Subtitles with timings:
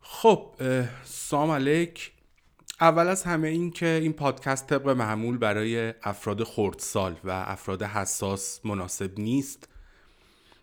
[0.02, 0.56] خب
[1.04, 2.12] سلام علیک.
[2.82, 8.66] اول از همه این که این پادکست طبق معمول برای افراد خردسال و افراد حساس
[8.66, 9.70] مناسب نیست.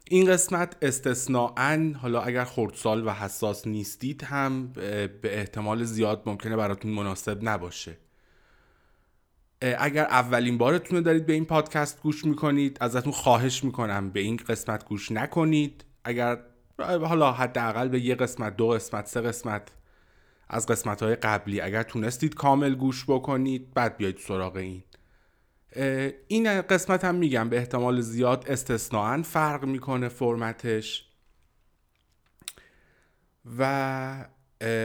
[0.05, 6.91] این قسمت استثناعا حالا اگر خردسال و حساس نیستید هم به احتمال زیاد ممکنه براتون
[6.91, 7.97] مناسب نباشه.
[9.79, 14.85] اگر اولین بارتون دارید به این پادکست گوش می‌کنید ازتون خواهش می‌کنم به این قسمت
[14.85, 15.85] گوش نکنید.
[16.05, 16.39] اگر
[16.79, 19.69] حالا حداقل به یه قسمت دو قسمت سه قسمت
[20.49, 24.83] از قسمت های قبلی اگر تونستید کامل گوش بکنید بعد بیاید سراغ این.
[26.29, 31.09] این قسمت هم میگم به احتمال زیاد استثناعا فرق می‌کنه فرمتش.
[33.59, 34.29] و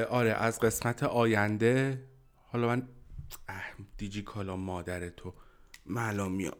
[0.10, 2.04] آره از قسمت آینده
[2.52, 2.88] حالا من
[3.98, 5.34] دیجی کالا مادر تو.
[5.86, 6.58] معلا میام.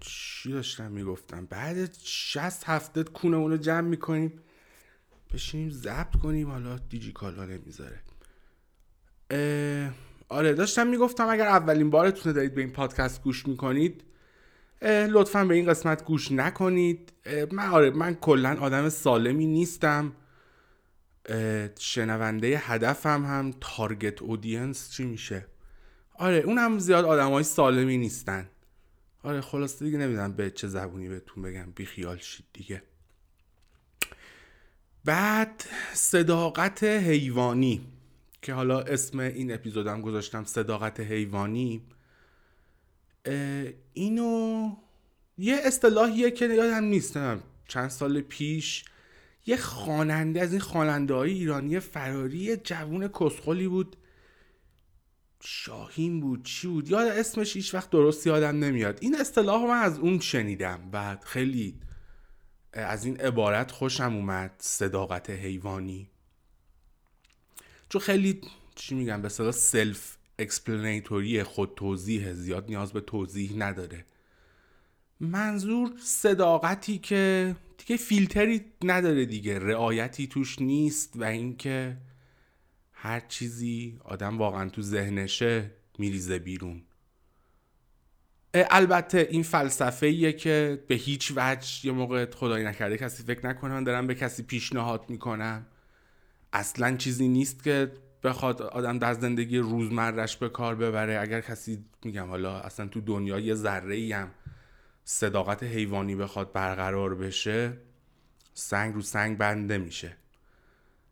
[0.00, 4.40] چی داشتم می‌گفتم؟ بعد 60 هفته کونه اونو جمع می‌کنیم.
[5.32, 8.00] بشینیم ضبط کنیم حالا دیجی کالا نمی‌ذاره.
[10.28, 14.04] آره داشتم می‌گفتم اگر اولین بارتونه دارید به این پادکست گوش می‌کنید
[14.82, 17.12] لطفا به این قسمت گوش نکنید.
[17.52, 20.12] من آره من کلا آدم سالمی نیستم.
[21.78, 25.46] شنونده هدفم هم تارگت اودینس چی میشه؟
[26.14, 28.48] آره اون هم زیاد آدم های سالمی نیستن.
[29.22, 31.72] آره خلاصه دیگه نمی‌دونم به چه زبونی بهتون بگم.
[31.72, 32.82] بی خیال شید دیگه.
[35.04, 37.86] بعد صداقت حیوانی
[38.42, 41.82] که حالا اسم این اپیزودم گذاشتم صداقت حیوانی.
[43.92, 44.70] اینو
[45.38, 47.18] یه اصطلاحیه که یادم نیست
[47.68, 48.84] چند سال پیش
[49.46, 53.96] یه خواننده از این خواننده های ایرانی فراری جوون کسخلی بود.
[55.40, 58.98] شاهین بود چی بود؟ یاد اسمش هیچ وقت درست یادم نمیاد.
[59.00, 60.88] این اصطلاح من از اون شنیدم.
[60.92, 61.80] و خیلی
[62.72, 66.10] از این عبارت خوشم اومد صداقت حیوانی.
[67.88, 68.40] چون خیلی
[68.74, 74.04] چی میگم به صدا self-explanatory خود توضیح زیاد نیاز به توضیح نداره.
[75.20, 77.56] منظور صداقتی که
[77.86, 81.96] دیگه فیلتری نداره دیگه رعایتی توش نیست و اینکه
[82.92, 86.82] هر چیزی آدم واقعا تو ذهنشه میریزه بیرون.
[88.54, 93.74] البته این فلسفه ایه که به هیچ وجه یه موقع خدایی نکرده کسی فکر نکنه
[93.74, 95.66] من دارم به کسی پیشنهاد می‌کنم
[96.52, 101.20] اصلا چیزی نیست که بخواد آدم در زندگی روزمرش به کار ببره.
[101.20, 104.30] اگر کسی میگم حالا اصلا تو دنیا یه ذره هم
[105.04, 107.72] صداقت حیوانی بخواد برقرار بشه
[108.54, 110.16] سنگ رو سنگ بنده میشه.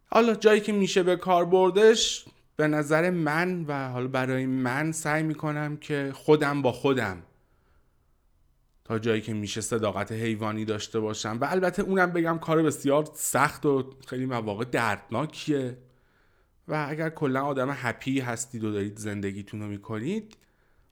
[0.06, 2.24] حالا جایی که میشه به کار بردش
[2.56, 7.22] به نظر من و حالا برای من سعی می‌کنم که خودم با خودم
[8.84, 11.38] تا جایی که میشه صداقت حیوانی داشته باشم.
[11.40, 15.78] و البته اونم بگم کار بسیار سخت و خیلی مواقع دردناکیه.
[16.68, 20.36] و اگر کلا آدم هپی هستید و دارید زندگیتون رو می‌کنید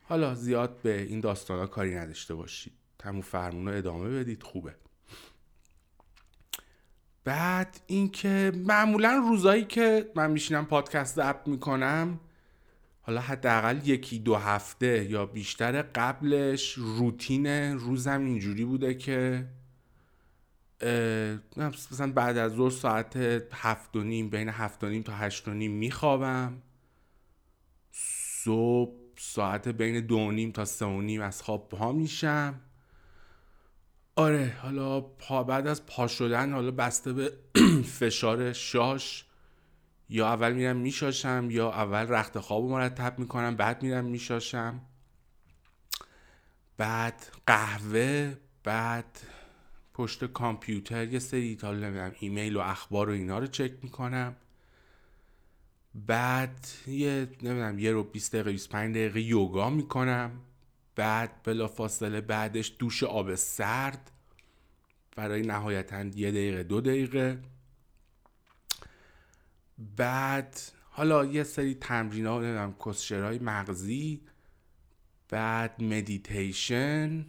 [0.03, 2.78] حالا زیاد به این داستان ها کاری نداشته باشید.
[2.98, 4.75] تمو فرمون رو ادامه بدید خوبه.
[7.25, 12.20] بعد اینکه معمولا روزایی که من میشینم پادکست ضبط می‌کنم
[13.03, 17.47] حالا حداقل یکی دو هفته یا بیشتر قبلش روتین
[17.78, 19.48] روزم اینجوری بوده که
[21.56, 23.16] مثلا بعد از ظهر ساعت
[23.53, 26.62] هفت و نیم بین هفت و نیم تا هشت و نیم میخوابم.
[27.92, 32.60] صبح ساعت بین دو و نیم تا سه و نیم از خواب پا میشم.
[34.18, 37.32] آره حالا پا بعد از پا شدن حالا بسته به
[37.98, 39.24] فشار شاش
[40.08, 44.80] یا اول میرم میشاشم یا اول رخت خواب مرتب می‌کنم بعد میرم میشاشم.
[46.76, 48.34] بعد قهوه
[48.64, 49.20] بعد
[49.94, 54.36] پشت کامپیوتر یه سری حالا نمی‌دونم ایمیل و اخبار و اینا رو چک می‌کنم.
[55.94, 60.30] بعد یه نمی‌دونم یه رو 20 دقیقه 25 دقیقه یوگا می‌کنم.
[60.98, 64.10] بعد بلا فاصله بعدش دوش آب سرد.
[65.16, 67.42] برای نهایتا یه دقیقه دو دقیقه.
[69.97, 70.60] بعد
[70.91, 74.21] حالا یه سری تمرین ها نمی‌دونم کسشرهای مغزی.
[75.28, 77.27] بعد مدیتیشن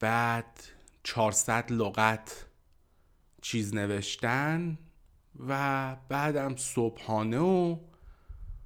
[0.00, 0.62] بعد
[1.02, 2.46] 400 لغت
[3.42, 4.78] چیز نوشتن.
[5.48, 7.78] و بعدم صبحانه و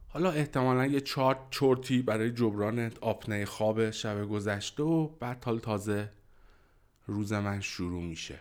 [0.09, 6.11] حالا احتمالا یه چارت چورتی برای جبران آپنه خواب شب گذشته و بعد حال تازه
[7.07, 8.41] روز من شروع میشه.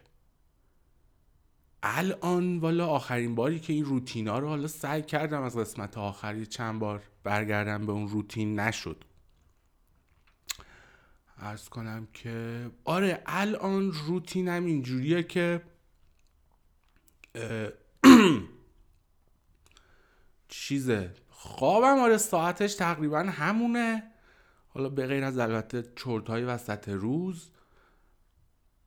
[1.84, 6.80] الان والا آخرین باری که این روتینا رو حالا سعی کردم از قسمت آخری چند
[6.80, 9.04] بار برگردم به اون روتین نشد.
[11.38, 15.62] ارز کنم که آره الان روتینم اینجوریه که
[20.50, 21.14] چیزه.
[21.40, 24.04] خوابم آره ساعتش تقریبا همونه.
[24.68, 27.50] حالا به غیر از البته چرت های وسط روز.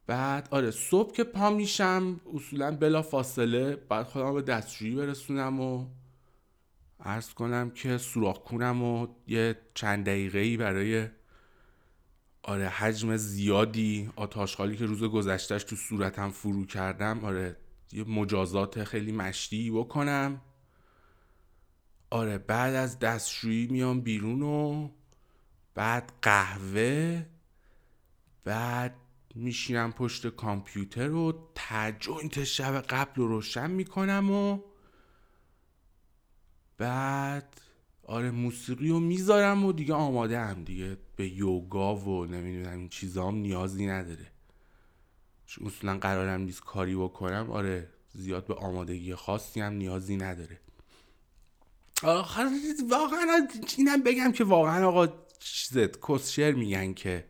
[0.06, 5.86] بعد آره صبح که پا میشم اصولا بلا فاصله بعد خودم به دستشویی برسونم و
[7.00, 11.08] ارز کنم که سوراخ کنم و یه چند دقیقه ای برای
[12.42, 17.56] آره حجم زیادی آتاشخالی که روز گذشتهش تو صورتم فرو کردم آره
[17.92, 20.40] یه مجازات خیلی مشتی بکنم.
[22.10, 24.88] آره بعد از دستشویی میام بیرون و
[25.74, 27.26] بعد قهوه
[28.44, 28.94] بعد
[29.34, 34.60] میشینم پشت کامپیوتر و تجوینت شب قبل رو روشن می‌کنم و
[36.78, 37.60] بعد
[38.02, 40.96] آره موسیقی رو می‌ذارم و دیگه آماده هم دیگه.
[41.16, 44.26] به یوگا و نمی‌دونم این چیزام نیازی نداره.
[45.46, 47.50] چون اصولا قرارم نیست کاری بکنم.
[47.50, 50.60] آره زیاد به آمادگی خاصی هم نیازی نداره.
[52.02, 53.48] واقعا
[53.78, 55.08] اینم بگم که واقعا آقا
[55.38, 57.24] چیزت کسشر میگن که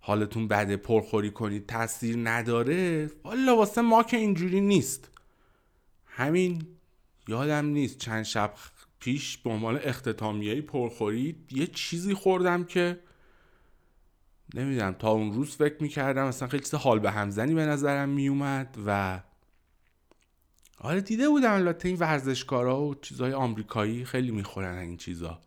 [0.00, 3.10] حالتون بده پرخوری کنید تاثیر نداره.
[3.24, 5.10] والا واسه ما که اینجوری نیست.
[6.06, 6.66] همین
[7.28, 8.54] یادم نیست چند شب
[9.00, 13.00] پیش به عنوان اختتامیه پرخوری یه چیزی خوردم که
[14.54, 18.78] نمی‌دونم تا اون روز فکر می‌کردم مثلا خیلی چیز حال به همزنی به نظرم میومد
[18.86, 19.20] و
[20.82, 25.40] آره دیده بودم البته این ورزشکارا و چیزهای آمریکایی خیلی می‌خورن این چیزا.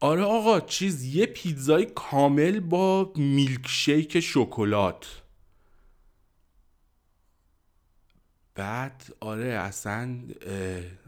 [0.00, 5.22] آره آقا چیز یه پیتزای کامل با میلک شیک شکلات.
[8.54, 10.18] بعد آره اصلا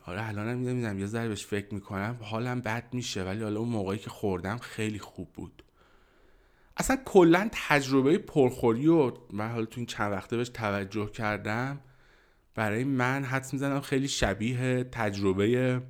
[0.06, 3.69] آره الان هم نمی‌دونم یه ذره بهش فکر می‌کنم حالم بد میشه ولی حالا اون
[3.69, 5.62] موقعی که خوردم خیلی خوب بود.
[6.76, 11.81] اصلا کلا تجربه پرخوری و من حالا تو این چند وقته بهش توجه کردم
[12.54, 15.82] برای من حدس می‌زنم خیلی شبیه تجربه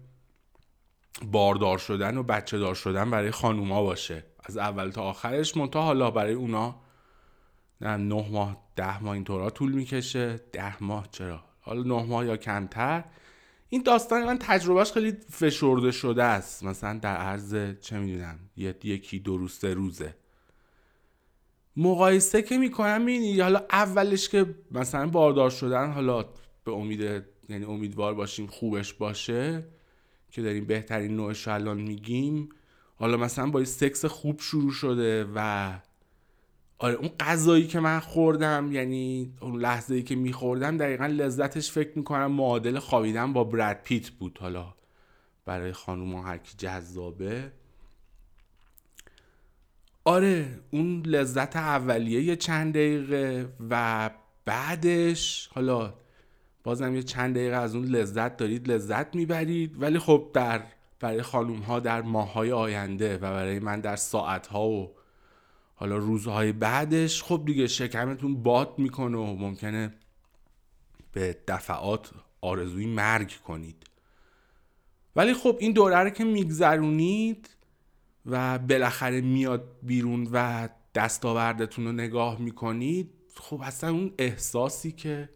[1.32, 4.25] باردار شدن و بچه دار شدن برای خانوما باشه.
[4.44, 6.81] از اول تا آخرش منتها حالا برای اونا
[7.81, 7.97] نه
[8.31, 10.41] ماه ده ماه اینطورا طول می‌کشه.
[10.53, 13.05] ده ماه چرا؟ حالا نه ماه یا کمتر.
[13.69, 16.62] این داستان من تجربهش خیلی فشرده شده است.
[16.64, 20.14] مثلا در عرض چه می‌دونم یکی دو روز سه روزه.
[21.76, 26.25] مقایسه که می‌کنم این حالا اولش که مثلا باردار شدن حالا
[26.64, 29.64] به امید یعنی امیدوار باشیم خوبش باشه
[30.31, 32.49] که داریم بهترین نوعش الان میگیم.
[32.97, 35.73] حالا مثلا با سکس خوب شروع شده و
[36.79, 41.99] آره اون غذایی که من خوردم یعنی اون لحظه ای که میخوردم دقیقا لذتش فکر
[41.99, 44.38] می‌کنم معادل خوابیدن با براد پیت بود.
[44.38, 44.75] حالا
[45.44, 47.53] برای خانوم هر کی جذابه.
[50.05, 54.11] آره اون لذت اولیه یه چند دقیقه و
[54.44, 55.94] بعدش حالا
[56.64, 59.82] بازم یه چند دقیقه از اون لذت دارید لذت می‌برید.
[59.82, 60.62] ولی خب در
[61.00, 64.93] برای خانوم ها در ماه های آینده و برای من در ساعت ها و
[65.75, 69.94] حالا روزهای بعدش خب دیگه شکمتون باد می‌کنه و ممکنه
[71.12, 72.11] به دفعات
[72.41, 73.87] آرزوی مرگ کنید.
[75.16, 77.50] ولی خب این دوره رو که میگذرونید
[78.26, 85.28] و بالاخره میاد بیرون و دستاوردتون رو نگاه می‌کنید خب اصلا اون احساسی که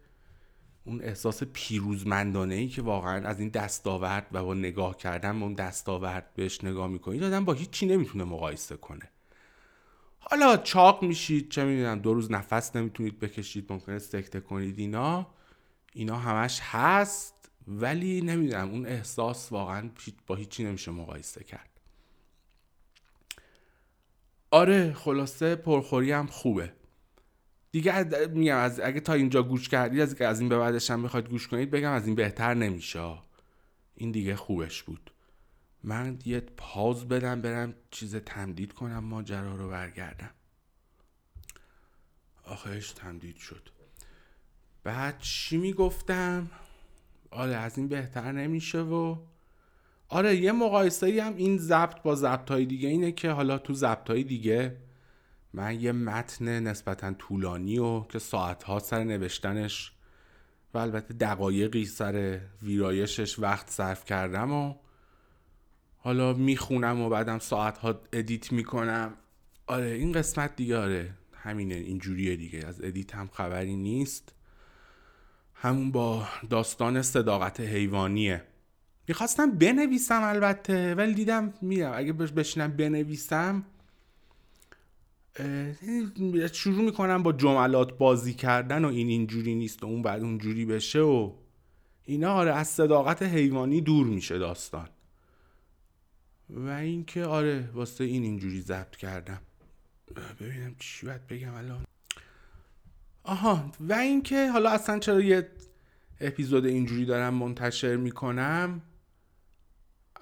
[0.87, 5.53] اون احساس پیروزمندانه ای که واقعا از این دستاورد و با نگاه کردن به اون
[5.53, 9.09] دستاورد بهش نگاه می‌کنید آدم با هیچی نمی‌تونه مقایسه کنه.
[10.19, 15.27] حالا چاق میشید چه می‌دونم دو روز نفس نمی‌تونید بکشید ممکنه سکته کنید اینا.
[15.93, 17.33] اینا همش هست
[17.67, 19.89] ولی نمی‌دونم اون احساس واقعا
[20.27, 21.69] با هیچی نمیشه مقایسه کرد.
[24.51, 26.73] آره خلاصه پرخوری هم خوبه.
[27.71, 31.29] دیگه میگم از اگه تا اینجا گوش کردید از از این به بعدش هم بخواید
[31.29, 33.17] گوش کنید بگم از این بهتر نمیشه.
[33.95, 35.11] این دیگه خوبش بود.
[35.83, 40.31] من یه پاز بدم برم چیز تمدید کنم ماجرا رو برگردم.
[42.43, 43.69] آخرش تمدید شد.
[44.83, 46.49] بعد چی می‌گفتم؟
[47.31, 49.17] آره از این بهتر نمیشه و
[50.09, 54.09] آره یه مقایسه هم این ضبط با ضبط های دیگه اینه که حالا تو ضبط
[54.09, 54.77] های دیگه
[55.57, 59.91] من یه متن نسبتا طولانی و که ساعت سر نوشتنش
[60.73, 64.75] و البته دقایقی سر ویرایشش وقت صرف کردم و
[65.97, 69.13] حالا می‌خونم و بعدم ساعت ها edit می‌کنم.
[69.67, 72.65] آره این قسمت دیگه آره همینه اینجوریه دیگه.
[72.67, 74.33] از edit هم خبری نیست.
[75.53, 78.43] همون با داستان صداقت حیوانیه.
[79.07, 81.93] می‌خواستم بنویسم البته ولی دیدم میرم.
[81.95, 83.65] اگه بشینم بنویسم
[86.53, 90.99] شروع می‌کنم با جملات بازی کردن و این اینجوری نیست و اون بعد اونجوری بشه
[90.99, 91.33] و
[92.05, 94.89] اینا آره از صداقت حیوانی دور میشه داستان.
[96.49, 99.41] و اینکه آره واسه این اینجوری ضبط کردم.
[100.39, 101.85] ببینم چی باید بگم الان.
[103.23, 105.49] آها و اینکه حالا اصلا چرا یه
[106.21, 108.81] اپیزود اینجوری دارم منتشر می‌کنم؟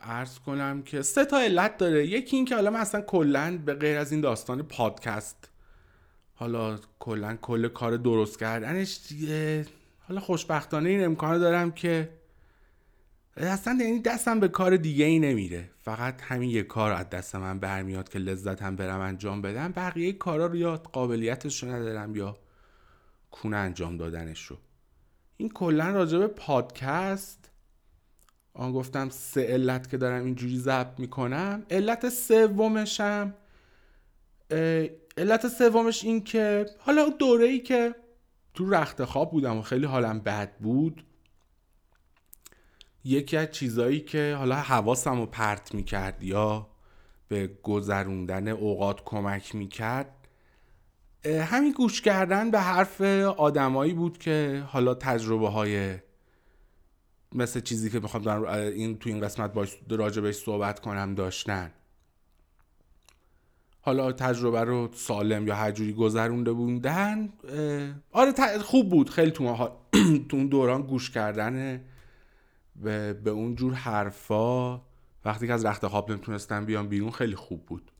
[0.05, 2.07] ارز کنم که سه تا علت داره.
[2.07, 5.49] یکی اینکه حالا من اصلا کلا به غیر از این داستان پادکست
[6.35, 8.99] حالا کلا کل کار درست کردنش
[10.07, 12.09] حالا خوشبختانه این امکانه دارم که
[13.37, 15.69] اصلا یعنی دستم به کار دیگه ای نمیره.
[15.81, 19.71] فقط همین یه کار از دست من برمیاد که لذتم برم انجام بدم.
[19.71, 22.37] بقیه کارا رو یا قابلیتش رو ندارم یا
[23.31, 24.57] کونه انجام دادنش رو.
[25.37, 27.49] این کلا راجع به پادکست
[28.55, 31.65] آن گفتم سه علت که دارم اینجوری ضبط می‌کنم.
[31.69, 33.33] علت سومشم
[35.17, 37.95] علت سومش این که حالا دوره ای که
[38.53, 41.03] تو رخت خواب بودم و خیلی حالم بد بود
[43.03, 46.67] یکی از چیزایی که حالا حواسم رو پرت می‌کرد یا
[47.27, 50.11] به گذروندن اوقات کمک می‌کرد
[51.25, 53.01] همین گوش کردن به حرف
[53.37, 55.97] آدمایی بود که حالا تجربه های
[57.35, 61.71] مثل چیزی که می‌خوام این تو این قسمت باش راجبش صحبت کنم داشتن.
[63.81, 67.29] حالا تجربه رو سالم یا هر جوری گذرونده بودن
[68.11, 69.09] آره خوب بود.
[69.09, 69.69] خیلی تو,
[70.29, 71.81] تو اون دوران گوش کردن
[72.75, 74.81] به, به اون جور حرفا.
[75.25, 77.91] وقتی که از رخت خواب نمی‌تونستم بیام بیرون خیلی خوب بود.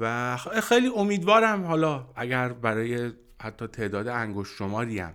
[0.00, 5.14] و خیلی امیدوارم حالا اگر برای حتی تعداد انگشت شماری هم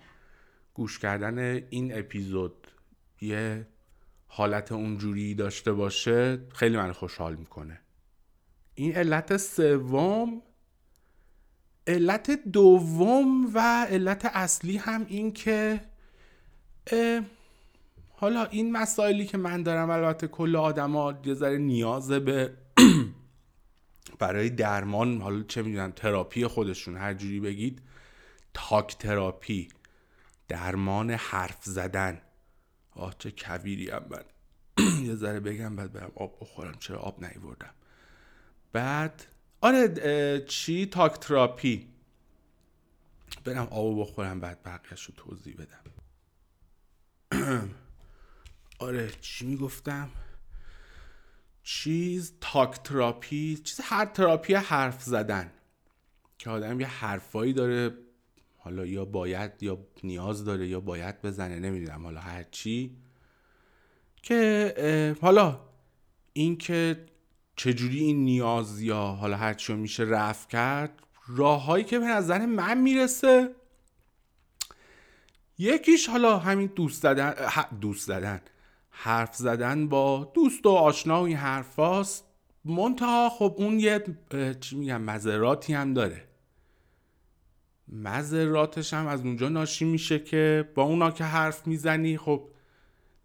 [0.77, 2.67] گوش کردن این اپیزود
[3.21, 3.67] یه
[4.27, 7.79] حالت اونجوری داشته باشه خیلی من خوشحال می‌کنه.
[8.75, 10.41] این علت سوم
[11.87, 15.81] علت دوم و علت اصلی هم این که
[18.09, 22.53] حالا این مسائلی که من دارم البته کل آدما یه ذره نیاز به
[24.19, 27.81] برای درمان حالا چه می‌دونم تراپی خودشون هر جوری بگید
[28.53, 29.67] تاک تراپی.
[30.47, 32.21] درمان حرف زدن.
[32.91, 34.23] آه چه کویری هم من.
[35.07, 36.75] یه ذره بگم بعد برم آب بخورم.
[36.79, 37.73] چرا آب نیوردم؟
[38.73, 39.25] بعد
[39.61, 41.87] آره چی؟ talk therapy.
[43.45, 45.83] برم آب بخورم بعد بقیهش رو توضیح بدم.
[48.79, 50.09] آره چی می‌گفتم؟
[51.63, 55.51] چیز talk therapy چیز هر تراپی حرف زدن.
[56.37, 58.06] که آدم یه حرفایی داره
[58.67, 62.03] حالا یا باید یا نیاز داره یا باید بزنه نمی‌دونم.
[62.03, 62.97] حالا هر چی.
[64.23, 65.59] که حالا
[66.33, 67.05] این که
[67.55, 72.77] چجوری این نیاز یا حالا هر چی میشه رفع کرد راههایی که به نظر من
[72.77, 73.55] می‌رسه
[75.57, 77.33] یکیش حالا همین دوست دادن
[77.81, 78.41] دوست دادن
[78.89, 82.23] حرف زدن با دوست و آشنا و این حرفاست.
[82.65, 84.03] منتها خب اون یه
[84.59, 86.26] چی میگم مذراتی هم داره.
[87.87, 92.49] مذراتش هم از اونجا ناشی میشه که با اونا که حرف می‌زنی خب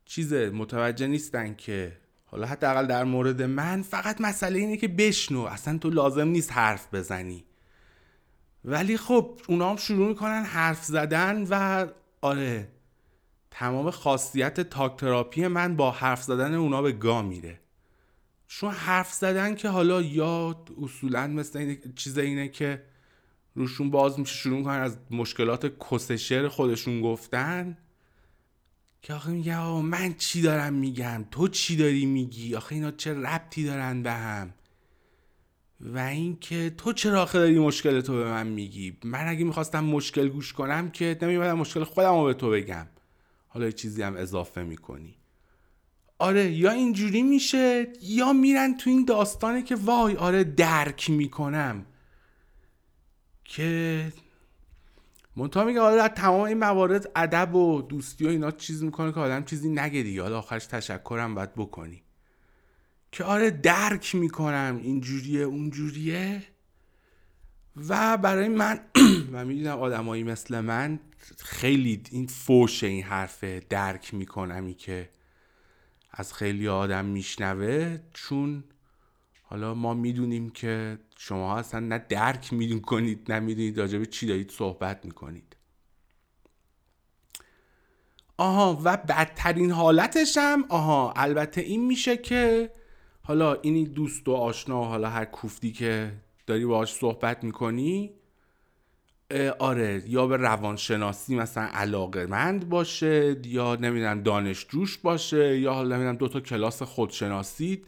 [0.04, 1.92] چیز متوجه نیستن که
[2.24, 6.94] حالا حداقل در مورد من فقط مسئله اینه که بشنو اصلا تو لازم نیست حرف
[6.94, 7.44] بزنی.
[8.64, 11.86] ولی خب اونا هم شروع می‌کنن حرف زدن و
[12.20, 12.68] آره
[13.50, 17.60] تمام خاصیت تاک تراپی من با حرف زدن اونا به گا میره.
[18.48, 22.82] چون حرف زدن که حالا یا اصولا مثل این چیز اینه که
[23.54, 27.78] روشون باز میشه شروع می‌کنن از مشکلات کسشر خودشون گفتن.
[29.02, 33.64] که آخه میگه من چی دارم میگم؟ تو چی داری میگی؟ آخه اینا چه ربطی
[33.64, 34.54] دارن به هم؟
[35.80, 40.28] و اینکه تو چرا آخه داری مشکل تو به من میگی؟ من اگه می‌خواستم مشکل
[40.28, 42.86] گوش کنم که نمیبادم مشکل خودم رو به تو بگم.
[43.48, 45.14] حالا یه چیزی هم اضافه می‌کنی.
[46.18, 51.86] آره یا اینجوری میشه یا میرن تو این داستانه که وای آره درک می‌کنم.
[53.52, 54.12] که
[55.36, 59.44] منتها میگه حالا تمام این موارد ادب و دوستی و اینا چیز می‌کنه که آدم
[59.44, 60.22] چیزی نگه دیگه.
[60.22, 62.02] حالا آخرش تشکرم باید بکنی.
[63.12, 66.42] که آره درک می‌کنم اینجوریه اونجوریه.
[67.88, 68.80] و برای من
[69.32, 71.00] و می‌دونم آدمایی مثل من
[71.38, 75.08] خیلی این فوش این حرفه درک میکنمی که
[76.10, 77.98] از خیلی آدم میشنوه.
[78.12, 78.64] چون
[79.52, 84.50] حالا ما می‌دونیم که شما اصلا نه درک میدون کنید نه می‌دونید راجع چی دارید
[84.50, 85.56] صحبت می‌کنید.
[88.36, 92.70] آها و بدترین حالتش هم آها البته این میشه که
[93.22, 96.12] حالا این دوست و آشنا و حالا هر کوفتی که
[96.46, 98.10] داری باهاش صحبت می‌کنی
[99.58, 106.16] آره یا به روانشناسی مثلا علاقه مند باشه یا نمی‌دونم دانشجوش باشه یا حالا نمی‌دونم
[106.16, 107.84] دو تا کلاس خودشناسی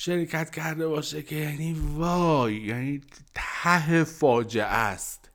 [0.00, 3.00] شرکت کرده باشه که یعنی وای یعنی
[3.34, 5.30] ته فاجعه است.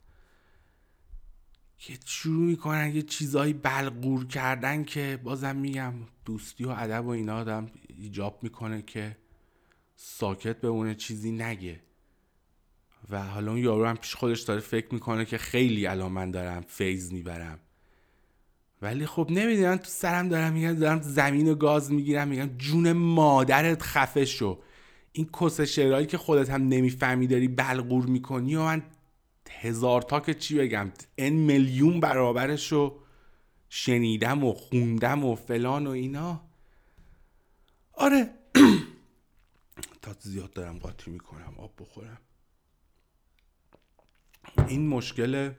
[1.78, 5.94] که شروع می‌کنن یه چیزایی بلغور کردن که بازم میگم
[6.26, 9.18] دوستی و ادب و اینا آدم ایجاب می‌کنه که
[9.96, 11.80] ساکت اون چیزی نگه.
[13.10, 16.62] و حالا اون یارو هم پیش خودش داره فکر می‌کنه که خیلی الان من دارم
[16.62, 17.60] فیض می‌برم.
[18.84, 23.82] ولی خب نمی‌دونم تو سرم دارم میگم دارم زمین و گاز می‌گیرم میگم جون مادرت
[23.82, 24.60] خفه شو.
[25.12, 28.84] این کس شعرهایی که خودت هم نمی‌فهمی داری بلغور می‌کنی و من
[29.50, 33.00] هزار تا که چی بگم ان میلیون برابرش رو
[33.70, 36.42] شنیدم و خوندم و فلان و اینا.
[37.94, 38.30] آره
[40.02, 42.18] تا زیاد دارم قاطی می‌کنم آب بخورم.
[44.68, 45.52] این مشکل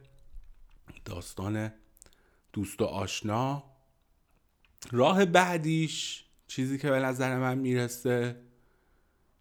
[1.05, 1.73] داستان
[2.55, 3.65] دوست و آشنا.
[4.93, 8.41] راه بعدیش چیزی که به نظر من می‌رسه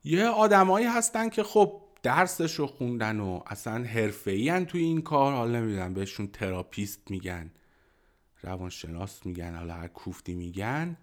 [0.04, 5.34] یه آدمایی هستن که خب درسش رو خوندن و اصلا حرفه‌ای توی این کار.
[5.34, 7.52] حالا نمی‌دونم بهشون تراپیست میگن
[8.42, 10.98] روانشناس میگن حالا هر کوفتی میگن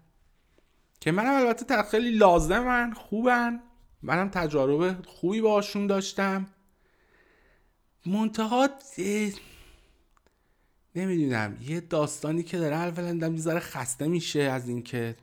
[0.99, 3.63] که منم البته خیلی لازمن خوبن.
[4.01, 6.47] منم تجارب خوبی باشون داشتم.
[8.05, 8.69] منتها
[10.95, 15.15] نمی‌دونم یه داستانی که داره اولا دم خسته میشه از اینکه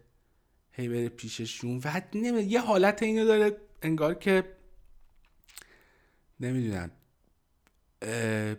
[0.73, 4.45] هی بره پیششون و یه حالت اینو داره انگار که
[6.41, 6.91] نمی‌دونم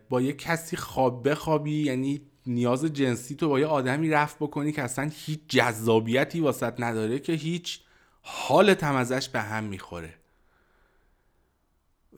[0.09, 4.83] با یه کسی خواب بخوابی یعنی نیاز جنسی تو با یه آدمی رفت بکنی که
[4.83, 7.81] اصلا هیچ جذابیتی واسط نداره که هیچ
[8.21, 10.13] حالت هم ازش به هم می‌خوره.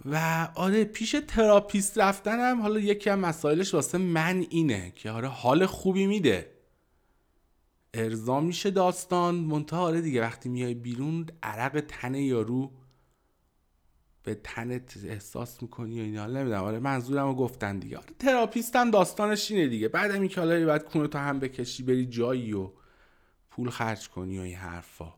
[0.05, 5.65] و آره پیش تراپیست رفتنم حالا یکی از مسائلش واسه من اینه که آره حال
[5.65, 6.51] خوبی میده.
[7.93, 12.71] ارضا میشه داستان منتها آره دیگه وقتی میای بیرون عرق تن یارو
[14.23, 16.63] به تنت احساس می‌کنی و اینا نمی‌دونم.
[16.63, 17.97] آره منظورم رو گفتن دیگه.
[17.97, 19.87] آره تراپیست هم داستانش اینه دیگه.
[19.87, 22.71] بعد این که حالا باید کونه تو هم بکشی بری جایی و
[23.49, 25.13] پول خرج کنی و این حرفا.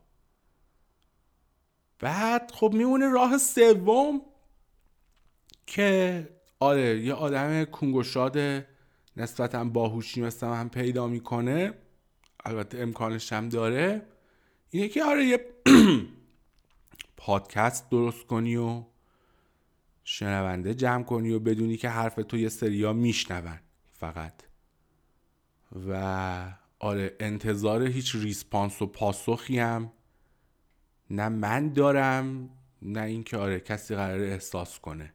[1.98, 4.20] بعد خب میمونه راه سوم.
[5.66, 6.28] که
[6.60, 8.38] آره یه آدم کنگوشاد
[9.16, 11.74] نسبتا باهوشی مثل هم پیدا می‌کنه
[12.44, 14.02] البته امکانش هم داره.
[14.70, 15.46] اینه که آره یه
[17.16, 18.84] پادکست درست کنی و
[20.04, 23.58] شنونده جمع کنی و بدونی که حرف تو یه سریا میشنون
[23.92, 24.32] فقط.
[25.88, 29.92] و آره انتظار هیچ ریسپانس و پاسخی هم
[31.10, 32.50] نه من دارم
[32.82, 35.13] نه اینکه آره کسی قرار احساس کنه.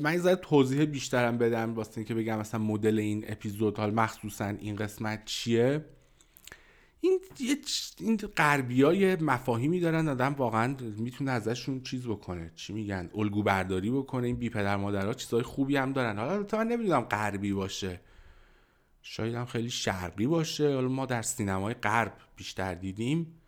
[0.00, 4.76] من یه توضیح بیشترم بدم واسه اینکه بگم مثلا مدل این اپیزود حال مخصوصا این
[4.76, 5.84] قسمت چیه.
[7.00, 7.20] این
[8.00, 12.52] این غربی های مفاهیمی دارن آدم واقعا می‌تونه ازشون چیز بکنه.
[12.56, 14.26] چی میگن؟ الگو برداری بکنه.
[14.26, 16.18] این بی پدر مادرها چیزای خوبی هم دارن.
[16.18, 18.00] حالا تا من نمی‌دونم غربی باشه.
[19.02, 20.74] شاید هم خیلی شرقی باشه.
[20.74, 23.40] حالا ما در سینمای غرب بیشتر دیدیم.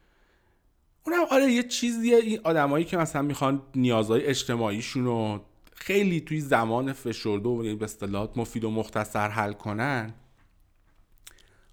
[1.07, 2.17] اونم آره یه چیزیه.
[2.17, 5.45] این آدمایی که مثلا می‌خوان نیازهای اجتماعیشون رو
[5.79, 10.15] خیلی توی زمان فشرده و به اصطلاحات مفید و مختصر حل کنن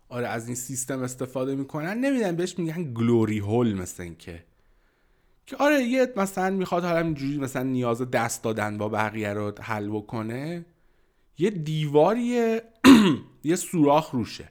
[0.10, 1.98] آره از این سیستم استفاده می‌کنن.
[1.98, 4.44] نمیدن بهش میگن گلوری هول مثل این که
[5.46, 9.90] که آره یه مثلا می‌خواد حالا اینجوری مثلا نیاز دست دادن با بقیه رو حل
[9.90, 10.66] بکنه.
[11.38, 12.62] یه دیواریه
[13.44, 14.50] یه سوراخ روشه.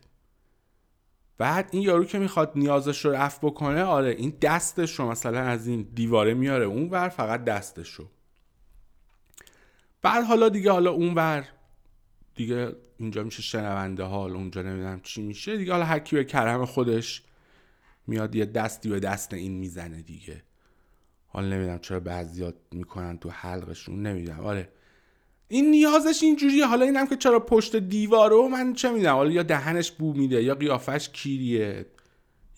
[1.39, 5.67] بعد این یارو که می‌خواد نیازش رو رفت بکنه آره این دستش رو مثلا از
[5.67, 8.09] این دیواره میاره اون ور فقط دستش رو.
[10.03, 11.49] بعد حالا دیگه حالا اون ور
[12.35, 15.57] دیگه اینجا میشه شنونده حال اونجا نمی‌دونم چی میشه.
[15.57, 17.23] دیگه حالا هرکی به کرم خودش
[18.07, 20.43] میاد یه دستی به دست این می‌زنه دیگه.
[21.27, 24.41] حالا نمی‌دونم چرا بعضیات می‌کنن تو حلقشون نمی‌دونم.
[24.41, 24.69] آره.
[25.49, 26.67] این نیازش اینجوریه.
[26.67, 29.15] حالا اینم که چرا پشت دیوارو من چه می‌دونم.
[29.15, 31.87] حالا یا دهنش بو میده یا قیافش کیریه.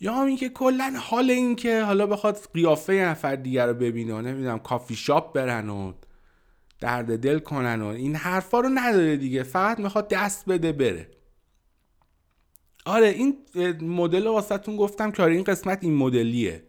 [0.00, 4.58] یا این که کلا حال این که حالا بخواد قیافه نفر دیگر رو ببینه نمی‌دونم
[4.58, 5.92] کافی شاپ برن و
[6.80, 9.42] درد دل کنن و این حرفا رو نداره دیگه.
[9.42, 11.10] فقط می‌خواد دست بده بره.
[12.84, 13.36] آره این
[13.80, 16.64] مدل واسهتون گفتم که آره این قسمت این مدلیه.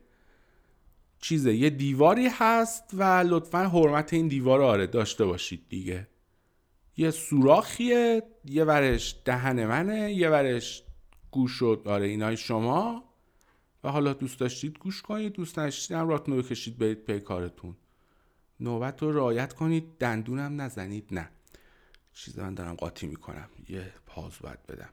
[1.19, 6.07] چیزه یه دیواری هست و لطفا حرمت این دیوار آره داشته باشید دیگه.
[6.97, 10.83] یه سوراخیه یه ورش دهن منه یه ورش
[11.31, 13.03] گوش شد آره اینای شما.
[13.83, 17.75] و حالا دوست داشتید گوش کنید دوست داشتید هم راتونو بکشید برید پی کارتون.
[18.59, 21.29] نوبت رو رعایت کنید دندونم نزنید نه.
[22.13, 23.49] چیز من دارم قاطی می‌کنم.
[23.69, 24.89] یه پاز باید بدم.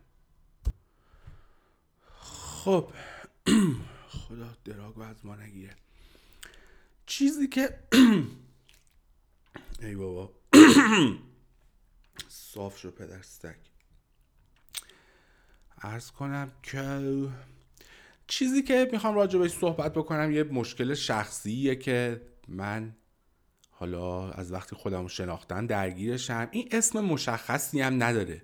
[2.04, 2.92] خب.
[4.08, 5.76] خدا دراگو از ما نگیره.
[7.06, 7.78] چیزی که
[9.82, 10.32] ای بابا.
[12.28, 13.56] صاف شو پدرستک
[15.82, 17.00] ارز کنم که
[18.26, 22.96] چیزی که می‌خوام راجع بهش صحبت بکنم یه مشکل شخصیه که من
[23.82, 26.48] حالا از وقتی خودم شناختن درگیرشم.
[26.50, 28.42] این اسم مشخصی هم نداره.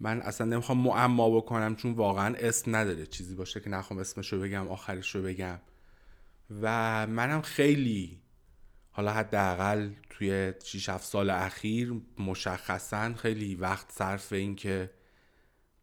[0.00, 3.06] من اصلا نمی‌خوام معما بکنم چون واقعا اسم نداره.
[3.06, 5.60] چیزی باشه که نخوام اسمشو بگم آخرش بگم.
[6.62, 8.20] و منم خیلی
[8.90, 14.90] حالا حداقل توی 6 7 سال اخیر مشخصا خیلی وقت صرف این که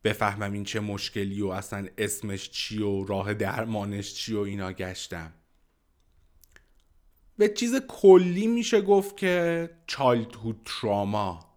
[0.03, 5.34] بفهمم این چه مشکلی و اصلا اسمش چی و راه درمانش چی و اینا گشتم.
[7.38, 11.47] به چیز کلی میشه گفت که چایلدهود تراما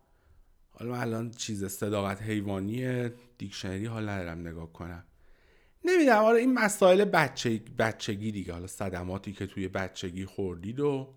[0.70, 5.04] حالا الان چیز صداقت حیوانی دیکشنری حال ندارم نگاه کنم.
[5.84, 8.52] نمی‌دونم آره این مسائل بچه بچگی دیگه.
[8.52, 11.14] حالا صدماتی که توی بچگی خوردید و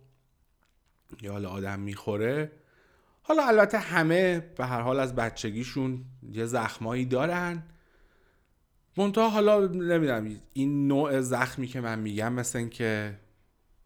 [1.22, 2.52] یا حالا آدم می‌خوره.
[3.22, 7.64] حالا البته همه به هر حال از بچگیشون یه زخمایی دارن.
[8.98, 13.20] منتها حالا نمی‌دونم این نوع زخمی که من میگم مثل که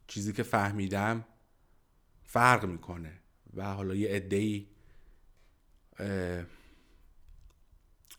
[0.07, 1.25] چیزی که فهمیدم
[2.23, 3.13] فرق می‌کنه.
[3.53, 4.67] و حالا یه عده‌ای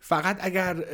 [0.01, 0.85] فقط اگر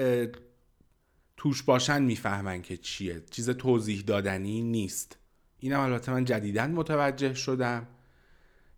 [1.37, 3.22] توش باشن می‌فهمن که چیه.
[3.30, 5.18] چیز توضیح دادنی نیست.
[5.59, 7.87] اینم البته من جدیدن متوجه شدم.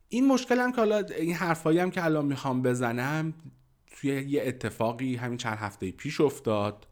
[0.09, 3.35] این مشکل هم که حالا این حرفایی هم که الان می‌خوام بزنم
[3.87, 6.87] توی یه اتفاقی همین چند هفته پیش افتاد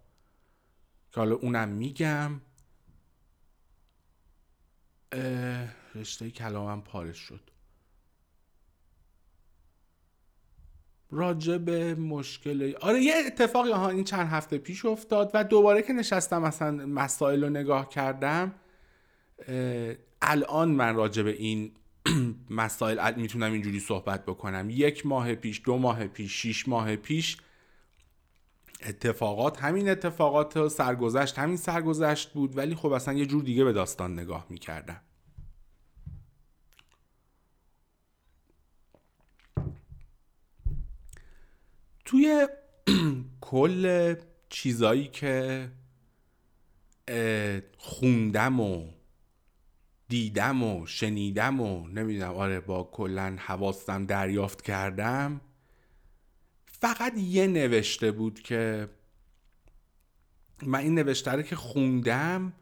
[1.13, 2.41] که حالا اونم میگم.
[5.95, 7.51] رشته کلامم پارش شد.
[11.11, 15.93] راجع به مشکل آره یه اتفاقی ها این چند هفته پیش افتاد و دوباره که
[15.93, 18.55] نشستم مثلا مسائل رو نگاه کردم
[20.23, 21.73] الان من راجع این
[22.51, 24.67] مسائل می‌تونم اینجوری صحبت بکنم.
[24.71, 27.37] یک ماه پیش دو ماه پیش شیش ماه پیش
[28.87, 34.13] اتفاقات همین اتفاقات سرگذشت همین سرگذشت بود ولی خب اصلا یه جور دیگه به داستان
[34.13, 35.01] نگاه می‌کردم.
[42.15, 42.49] توی
[43.41, 44.15] کل
[44.49, 45.71] چیزایی که
[47.79, 48.87] خوندم و
[50.09, 55.41] دیدم و شنیدم و نمی‌دونم آره با کلا حواستم دریافت کردم
[56.67, 58.89] فقط یه نوشته بود که
[60.63, 62.53] من این نوشته که خوندم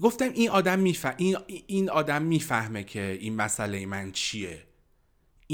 [0.00, 4.73] گفتم این آدم میفهم این, این آدم می‌فهمه که این مسئله من چیه.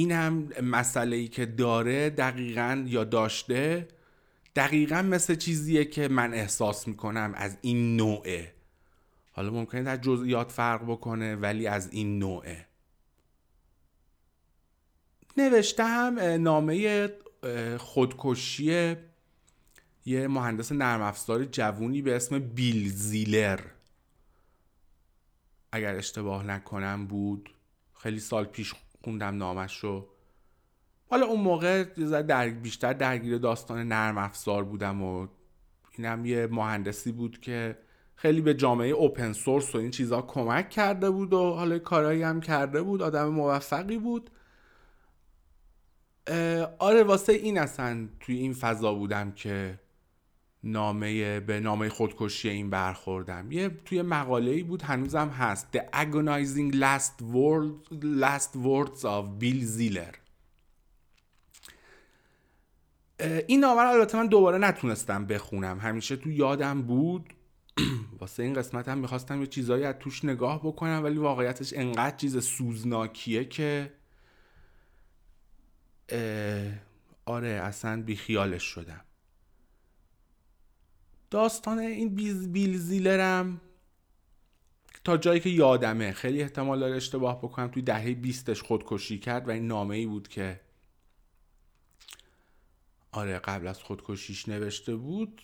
[0.01, 3.89] این هم مسئله ای که داره دقیقا یا داشته
[4.57, 8.55] دقیقا مثل چیزیه که من احساس می‌کنم از این نوعه.
[9.33, 12.67] حالا ممکنه در جزئیات فرق بکنه ولی از این نوعه.
[15.37, 17.09] نوشتم نامه
[17.79, 18.97] خودکشی
[20.07, 23.61] یه مهندس نرم افزار جوونی به اسم بیل زیلر.
[25.73, 27.51] اگر اشتباه نکنم بود
[28.03, 30.09] خیلی سال پیش خوندم نامش رو.
[31.11, 31.85] حالا اون موقع
[32.23, 35.27] در بیشتر درگیر داستان نرم افزار بودم و
[35.99, 37.79] اینم یه مهندسی بود که
[38.15, 42.41] خیلی به جامعه اوپن سورس و این چیزها کمک کرده بود و حالا کارهایی هم
[42.41, 44.31] کرده بود آدم موفقی بود.
[46.79, 49.79] آره واسه این اصلا توی این فضا بودم که
[50.65, 53.53] نامه به نامه خودکشی این برخوردم.
[53.53, 55.69] یه توی مقاله ای بود هنوزم هست.
[55.77, 60.17] The Agonizing Last, Word, Last Words of Bill Ziller.
[63.47, 65.79] این نامه رو البته من دوباره نتونستم بخونم.
[65.79, 67.35] همیشه تو یادم بود.
[68.21, 72.45] واسه این قسمت هم می‌خواستم یه چیزایی از توش نگاه بکنم ولی واقعیتش انقدر چیز
[72.45, 73.93] سوزناکیه که
[77.25, 79.01] آره اصلا بیخیالش شدم.
[81.31, 83.61] داستان این بیز بیل زیلرم
[85.05, 86.13] تا جایی که یادمه.
[86.13, 87.69] خیلی احتمال داره اشتباه بکنم.
[87.69, 90.61] توی دهه بیستش خودکشی کرد و این نامه ای بود که
[93.13, 95.43] آره قبل از خودکشیش نوشته بود.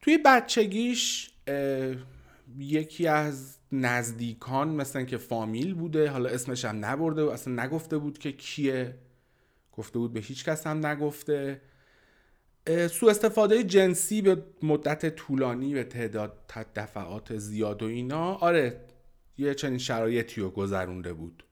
[0.00, 1.30] توی بچگیش
[2.58, 8.18] یکی از نزدیکان مثلا که فامیل بوده حالا اسمش هم نبرده و اصلا نگفته بود
[8.18, 8.98] که کیه.
[9.72, 11.60] گفته بود به هیچ کس هم نگفته.
[12.90, 16.32] سو استفاده جنسی به مدت طولانی به تعداد
[16.76, 18.34] دفعات زیاد و اینا.
[18.34, 18.80] آره
[19.38, 21.44] یه چنین شرایطی رو گذرونده بود.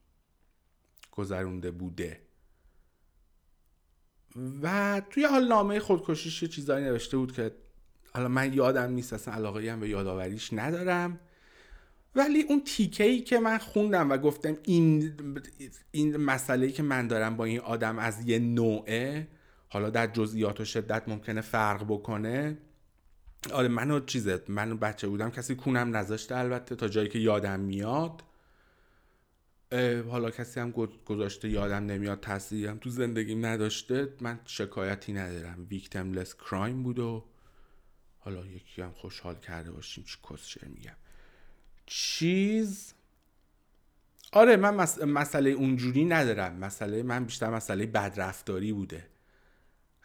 [1.10, 2.20] گذرونده بوده.
[4.62, 7.52] و توی حال نامه خودکشیش یه چیزایی نوشته بود که
[8.12, 11.20] حالا من یادم نیست اصلا علاقه هم به یادآوریش ندارم.
[12.14, 15.14] ولی اون تیکه ای که من خوندم و گفتم این
[15.90, 19.28] این مسئله ای که من دارم با این آدم از یه نوعه
[19.76, 22.58] حالا در جزئیات و شدت ممکنه فرق بکنه.
[23.52, 28.22] آره منو چیزه من بچه بودم کسی کونم نذاشته البته تا جایی که یادم میاد.
[30.10, 30.70] حالا کسی هم
[31.06, 34.08] گذاشته یادم نمیاد هم تو زندگیم نداشته.
[34.20, 35.66] من شکایتی ندارم.
[35.70, 37.24] ویکتملس کرایم بود و
[38.18, 40.04] حالا یکی هم خوشحال کرده باشیم.
[40.04, 40.96] چی کسشه میگم.
[41.86, 42.92] چیز؟
[44.32, 46.56] آره من مسئله اونجوری ندارم.
[46.56, 49.06] مسئله من بیشتر مسئله بدرفتاری بوده.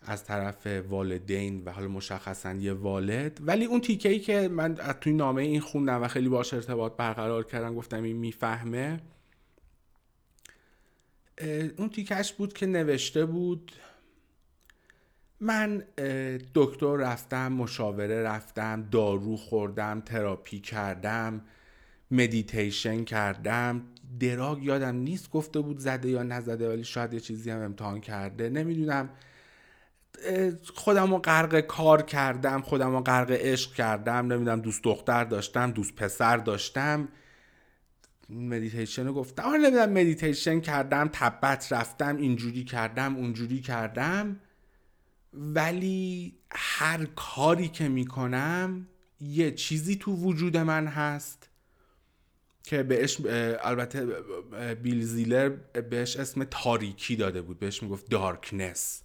[0.01, 3.39] از طرف والدین و حالا مشخصا یه والد.
[3.41, 7.43] ولی اون تیکه ای که من توی نامه این خوندم و خیلی باش ارتباط برقرار
[7.43, 8.99] کردم گفتم این می‌فهمه.
[11.77, 13.71] اون تیکش بود که نوشته بود
[15.39, 15.83] من
[16.55, 21.41] دکتر رفتم مشاوره رفتم دارو خوردم تراپی کردم
[22.11, 23.81] مدیتیشن کردم.
[24.19, 28.49] drug یادم نیست گفته بود زده یا نزده ولی شاید یه چیزی هم امتحان کرده.
[28.49, 29.09] نمی‌دونم.
[30.75, 35.95] خودم رو غرق کار کردم خودم رو غرق عشق کردم نمی‌دونم دوست دختر داشتم دوست
[35.95, 37.07] پسر داشتم.
[38.29, 39.43] مدیتیشن رو گفتم.
[39.43, 44.39] آره نمی‌دونم مدیتیشن کردم تبت رفتم اینجوری کردم اونجوری کردم.
[45.33, 48.87] ولی هر کاری که می‌کنم
[49.21, 51.49] یه چیزی تو وجود من هست
[52.63, 53.17] که بهش
[53.61, 54.05] البته
[54.83, 55.49] بیل زیلر
[55.89, 57.59] بهش اسم تاریکی داده بود.
[57.59, 59.03] بهش می‌گفت darkness.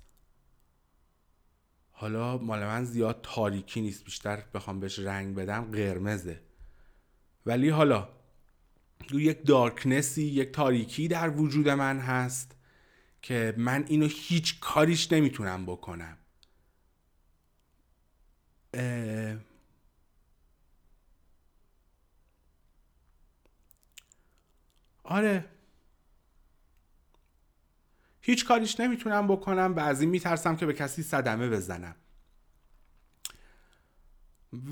[1.99, 6.41] حالا مال من زیاد تاریکی نیست بیشتر بخوام بهش رنگ بدم قرمزه.
[7.47, 8.09] ولی حالا
[9.13, 12.57] یک دارکنسی یک تاریکی در وجود من هست
[13.23, 16.19] که من اینو هیچ کاریش نمی‌تونم بکنم.
[25.05, 25.45] آره.
[28.27, 31.97] هیچ کاریش نمی‌تونم بکنم بعضی میترسم که به کسی صدمه بزنم.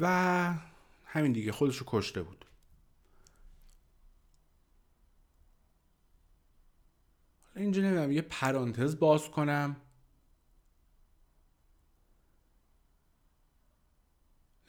[0.00, 0.54] و
[1.04, 2.44] همین دیگه خودشو کشته بود.
[7.56, 9.76] اینجا نمی‌دونم یه پرانتز باز کنم.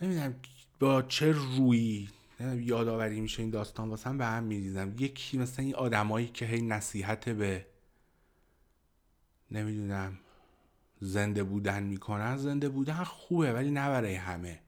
[0.01, 0.35] نمی‌دونم
[0.79, 2.09] با چه روی
[2.55, 4.95] یادآوری میشه این داستان واسم به هم میریزم.
[4.99, 7.74] یکی مثلا این آدمایی که هی نصیحت به
[9.51, 10.19] نمی‌دونم
[10.99, 14.59] زنده بودن می‌کنن زنده بودن خوبه ولی نه برای همه.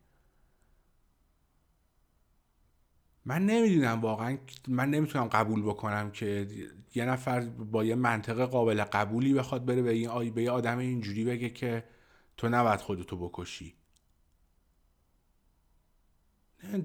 [3.26, 4.38] من نمی‌دونم واقعا
[4.68, 6.48] من نمی‌تونم قبول بکنم که
[6.96, 11.26] یه نفر با یه منطقه قابل قبولی بخواد بره به این به یه آدم اینجوری
[11.26, 11.84] بگه که
[12.38, 13.76] تو نباید خودتو بکشی.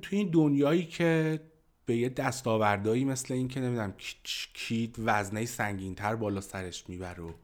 [0.02, 1.40] تو این دنیایی که
[1.87, 3.94] به یه دستاوردهایی مثل این که نمی‌دونم
[4.55, 7.35] کیت وزنه سنگین تر بالا سرش می‌بره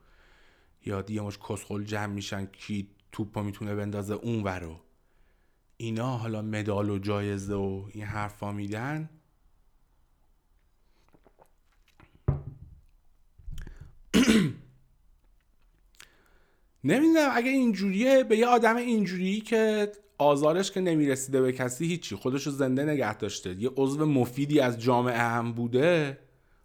[0.86, 4.80] یا یه مش کسخل جمع میشن کی توپ می‌تونه بندازه اون ورو.
[5.76, 9.10] اینا حالا مدال و جایزه و این حرفا میدن.
[16.84, 22.50] نمی‌دونم اگه اینجوریه به یه آدم اینجوری که آزارش که نمی‌رسیده به کسی هیچی خودشو
[22.50, 23.54] زنده نگه داشته.
[23.54, 26.18] یه عضو مفیدی از جامعه هم بوده.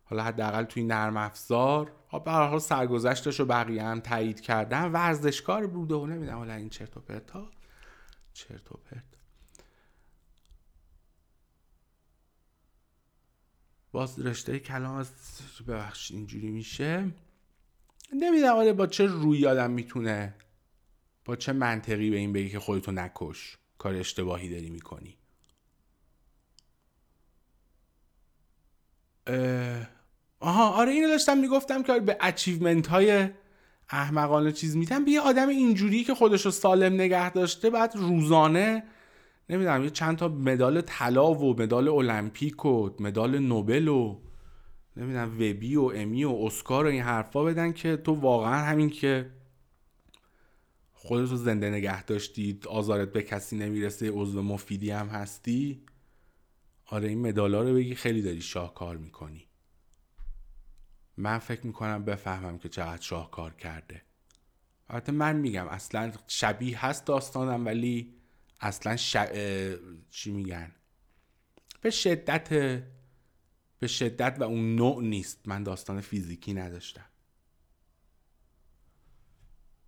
[0.04, 1.92] حالا حداقل توی نرم افزار.
[2.20, 4.92] به هر حال سرگذشتش رو بقیه هم تایید کردن.
[4.92, 7.52] ورزشکار بوده و نمی‌دونم حالا این چرت و پرت ها.
[8.34, 9.04] چرت و پرت.
[13.92, 15.12] باز رشته کلام از
[15.68, 17.12] ببخش اینجوری میشه.
[18.14, 20.36] نمی‌دونم آره با چه روی آدم می‌تونه
[21.26, 23.58] با چه منطقی به این بگی که خودتو نکش.
[23.78, 25.18] کار اشتباهی داری می‌کنی.
[30.44, 33.30] آها آره اینو داشتم می‌گفتم که به اچیومنت های
[33.90, 38.84] احمقانه چیز میتن به یه آدم اینجوری که خودش رو سالم نگه داشته بعد روزانه
[39.50, 44.20] نمی‌دونم یه چند تا مدال طلا و مدال المپیک و مدال نوبل و
[44.98, 49.30] نمی‌دونم وبی و امی و اسکار و این حرفا بدن که تو واقعا همین که
[50.94, 55.82] خودت رو زنده نگه داشتی آزارت به کسی نمی‌رسه عضو مفیدی هم هستی.
[56.86, 59.48] آره این مدالا رو بگی خیلی داری شاهکار می‌کنی.
[61.18, 64.02] من فکر می‌کنم بفهمم که چقدر شاهکار کرده.
[64.90, 68.14] البته من میگم اصلا شبیه هست داستانم ولی
[68.60, 69.18] اصلا ش...
[70.10, 70.72] چی میگن؟
[71.82, 72.50] به شدت
[73.80, 75.48] به شدت و اون نوع نیست.
[75.48, 77.06] من داستان فیزیکی نداشتم.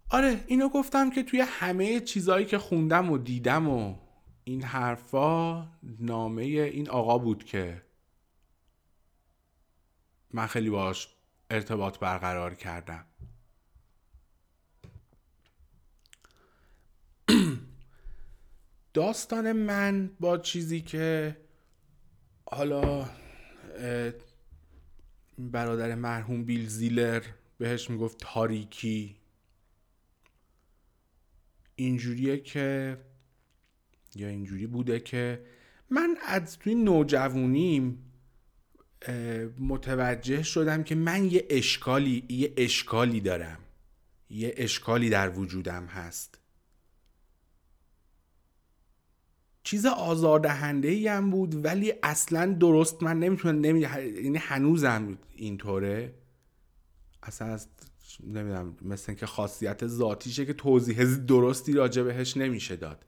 [0.09, 3.95] آره اینو گفتم که توی همه چیزهایی که خوندم و دیدم و
[4.43, 5.67] این حرفا
[5.99, 7.81] نامه این آقا بود که
[10.31, 11.14] من خیلی باش
[11.49, 13.05] ارتباط برقرار کردم.
[18.93, 21.37] داستان من با چیزی که
[22.45, 23.09] حالا
[25.37, 27.23] برادر مرحوم بیل زیلر
[27.57, 29.15] بهش می‌گفت تاریکی.
[31.75, 32.97] اینجوریه که
[34.15, 35.45] یا اینجوری بوده که
[35.89, 38.11] من از توی نوجوانیم
[39.59, 43.59] متوجه شدم که من یه اشکالی یه اشکالی دارم.
[44.29, 46.39] یه اشکالی در وجودم هست.
[49.63, 53.79] چیز آزاردهنده ای هم بود ولی اصلا درست من نمی‌تونم نمی...
[53.79, 56.13] یعنی هنوزم اینطوره.
[57.23, 57.67] اصلا از
[58.23, 63.05] نمی‌دونم مثل اینکه خاصیت ذاتیشه که توضیح درستی راجع بهش نمیشه داد.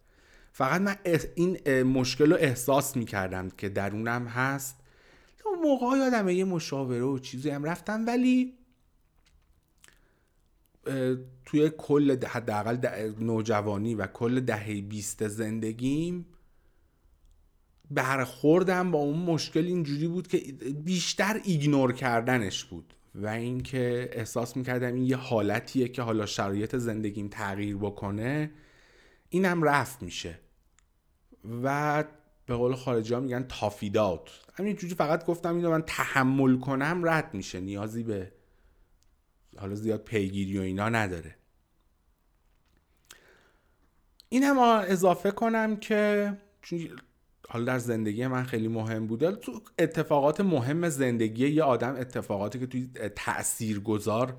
[0.52, 0.96] فقط من
[1.36, 4.76] این مشکل رو احساس می‌کردم که درونم هست.
[5.50, 8.54] اون موقع یادمه یه مشاوره و چیزی هم رفتم ولی
[11.46, 12.78] توی کل حداقل
[13.20, 16.26] نوجوانی و کل دهه بیست زندگیم
[17.92, 20.38] برخوردم با اون مشکل اینجوری بود که
[20.86, 27.28] بیشتر ایگنور کردنش بود و اینکه احساس می‌کردم این یه حالتیه که حالا شرایط زندگیم
[27.28, 28.52] تغییر بکنه
[29.30, 30.40] اینم رفت میشه.
[31.64, 32.04] و
[32.48, 34.30] به قول خارجی ها میگن تافیدات.
[34.54, 38.32] همینجوری فقط گفتم اینو من تحمل کنم رد میشه نیازی به
[39.58, 41.36] حالا زیاد پیگیری و اینا نداره.
[44.30, 46.34] این هم اضافه کنم که
[47.50, 52.68] حالا در زندگی من خیلی مهم بوده تو اتفاقات مهم زندگی یه آدم اتفاقاتی که
[52.68, 54.38] توی تأثیر گذار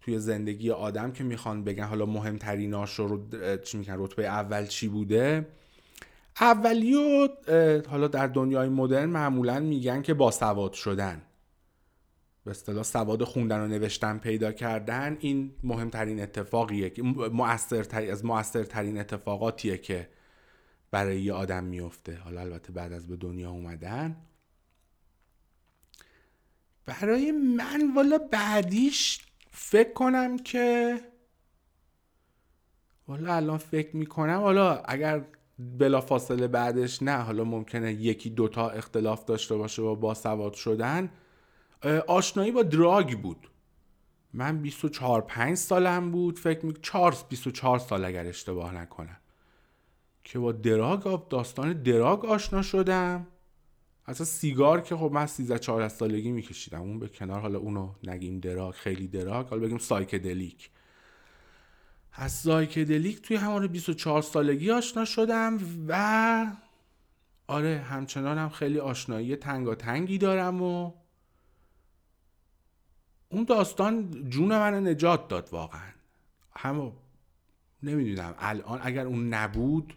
[0.00, 5.46] توی زندگی آدم که می‌خوان بگن حالا مهمتریناش رو چی میگن رتبه اول چی بوده
[6.40, 7.28] اولیو
[7.88, 11.22] حالا در دنیای مدرن معمولا میگن که باسواد شدن.
[12.44, 18.98] به اصطلاح سواد خوندن و نوشتن پیدا کردن این مهمترین اتفاقیه که مؤثرترین از مؤثرترین
[18.98, 20.08] اتفاقاتیه که
[20.90, 22.16] برای یه آدم میفته.
[22.16, 24.16] حالا البته بعد از به دنیا اومدن.
[26.86, 30.98] برای من والا بعدیش فکر کنم که
[33.08, 35.24] والا الان فکر می‌کنم حالا اگر
[35.58, 41.10] بلا فاصله بعدش نه حالا ممکنه یکی دوتا اختلاف داشته باشه با باسواد شدن.
[42.06, 43.50] آشنایی با دراگ بود.
[44.32, 49.16] من 24 5 سالم بود فکر می 4 24 سال اگر اشتباه نکنم.
[50.24, 53.26] که با drug داستان drug آشنا شدم.
[54.06, 56.80] اصلا سیگار که خب من 13 14 سالگی میکشیدم.
[56.80, 59.46] اون به کنار حالا اونو نگیم drug خیلی drug.
[59.46, 60.70] حالا بگیم psychedelic.
[62.20, 66.52] از psychedelic توی همون 24 سالگی آشنا شدم و
[67.46, 70.92] آره همچنان هم خیلی آشنایی تنگی دارم و
[73.28, 75.90] اون داستان جون من نجات داد واقعا.
[76.56, 76.92] همو
[77.82, 79.94] نمی‌دونم الان اگر اون نبود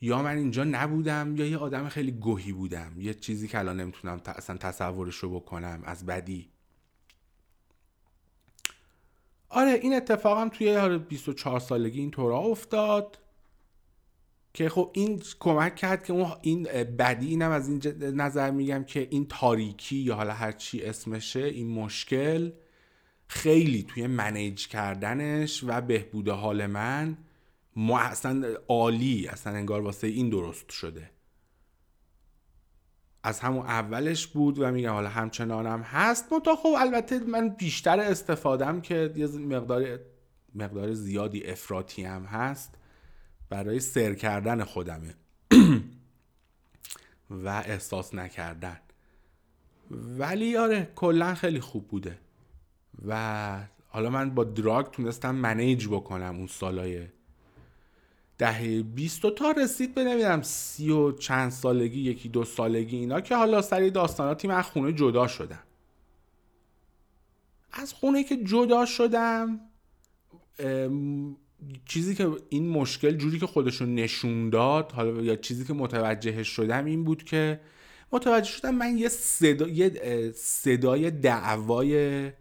[0.00, 4.20] یا من اینجا نبودم یا یه آدم خیلی گوهی بودم یه چیزی که الان نمی‌تونم
[4.26, 6.51] اصلا تصورش رو بکنم از بدی.
[9.54, 13.18] آره این اتفاقم توی 24 سالگی این طورا افتاد
[14.54, 16.62] که خب این کمک کرد که اون این
[16.98, 17.80] بدی اینم از این
[18.20, 22.50] نظر میگم که این تاریکی یا حالا هر چی اسمشه این مشکل
[23.26, 27.18] خیلی توی منیج کردنش و بهبود حال من
[27.76, 31.10] ما اصلا عالی اصلا انگار واسه این درست شده.
[33.22, 36.32] از همون اولش بود و میگم حالا همچنانم هست.
[36.32, 39.98] متا خب البته من بیشتر استفادم که یه مقدار
[40.54, 42.74] مقدار زیادی افراطی هم هست
[43.48, 45.14] برای سر کردن خودمه.
[47.44, 48.80] و احساس نکردن.
[49.90, 52.18] ولی آره کلا خیلی خوب بوده.
[53.06, 57.06] و حالا من با دراگ تونستم منیج بکنم اون سالای
[58.38, 63.36] دهه 20 تا رسید به نمی‌دونم سی و چند سالگی یکی دو سالگی اینا که
[63.36, 65.62] حالا سری داستاناتی من خونه جدا شدم
[67.72, 69.60] از خونه که جدا شدم
[71.84, 76.84] چیزی که این مشکل جوری که خودشون نشون داد حالا یا چیزی که متوجه شدم
[76.84, 77.60] این بود که
[78.12, 79.68] متوجه شدم من یه, صدا...
[79.68, 82.32] یه صدای دعوای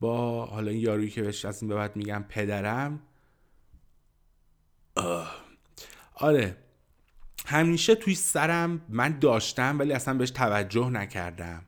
[0.00, 3.00] با حالا این یارویی که بهش از این به بعد میگم پدرم
[6.14, 6.56] آره.
[7.46, 11.62] همیشه توی سرم من داشتم ولی اصلا بهش توجه نکردم.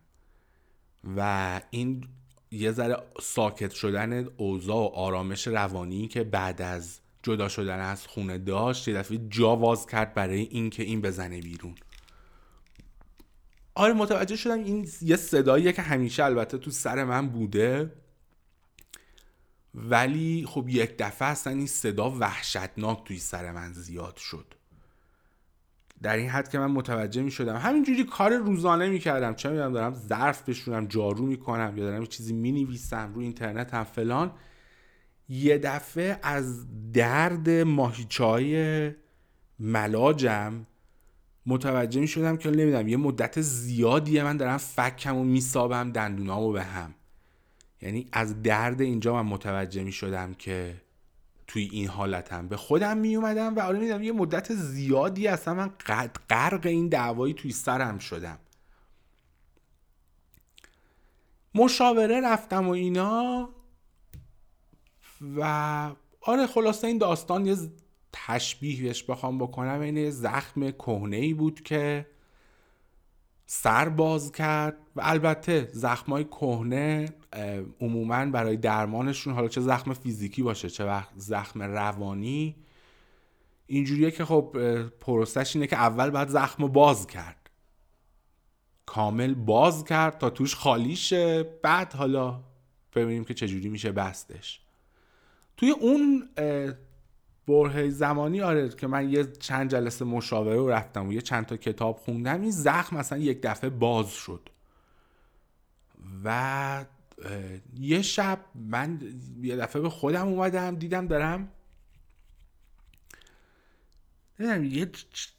[1.16, 2.08] و این
[2.50, 8.38] یه ذره ساکت شدن اوضاع و آرامش روانی که بعد از جدا شدن از خونه
[8.38, 11.74] داشت یه دفعه جا واز کرد برای اینکه این بزنه بیرون.
[13.74, 17.92] آره متوجه شدم این یه صداییه که همیشه البته تو سر من بوده.
[19.74, 24.54] ولی خب یک دفعه اصلا این صدا وحشتناک توی سر من زیاد شد.
[26.02, 29.72] در این حد که من متوجه می شدم همینجوری کار روزانه می کردم چه می‌دونم
[29.72, 34.32] دارم ظرف بشورم جارو می کنم یا دارم چیزی می نویسم روی اینترنت هم فلان.
[35.28, 38.90] یه دفعه از درد ماهیچای
[39.58, 40.66] ملاجم
[41.46, 46.62] متوجه می شدم که نمی‌دونم یه مدت زیادیه من دارم فکم و میسابم دندونامو به
[46.62, 46.94] هم.
[47.82, 50.82] یعنی از درد اینجا من متوجه می شدم که
[51.46, 52.48] توی این حالتم.
[52.48, 55.70] به خودم می اومدم و آره میدم یه مدت زیادی اصلا من
[56.30, 58.38] غرق این دعوایی توی سرم شدم.
[61.54, 63.48] مشاوره رفتم و اینا
[65.36, 65.42] و
[66.20, 67.56] آره خلاصه این داستان یه
[68.12, 72.06] تشبیه بهش بخوام بکنم این زخم کهنه ای بود که
[73.54, 77.08] سر باز کرد و البته زخمای کهنه
[77.80, 82.56] عموما برای درمانشون حالا چه زخم فیزیکی باشه چه وقت زخم روانی
[83.66, 84.56] اینجوریه که خب
[84.88, 87.50] پروسش اینه که اول باید زخم باز کرد.
[88.86, 92.40] کامل باز کرد تا توش خالی شه بعد حالا
[92.94, 94.60] ببینیم که چجوری میشه بستش.
[95.56, 96.28] توی اون
[97.48, 101.56] بره زمانی آره که من یه چند جلسه مشاوره رو رفتم و یه چند تا
[101.56, 104.48] کتاب خوندم این زخم مثلا یک دفعه باز شد.
[106.24, 106.84] و
[107.80, 109.00] یه شب من
[109.42, 111.48] یه دفعه به خودم اومدم دیدم دارم
[114.38, 114.90] دیدم یه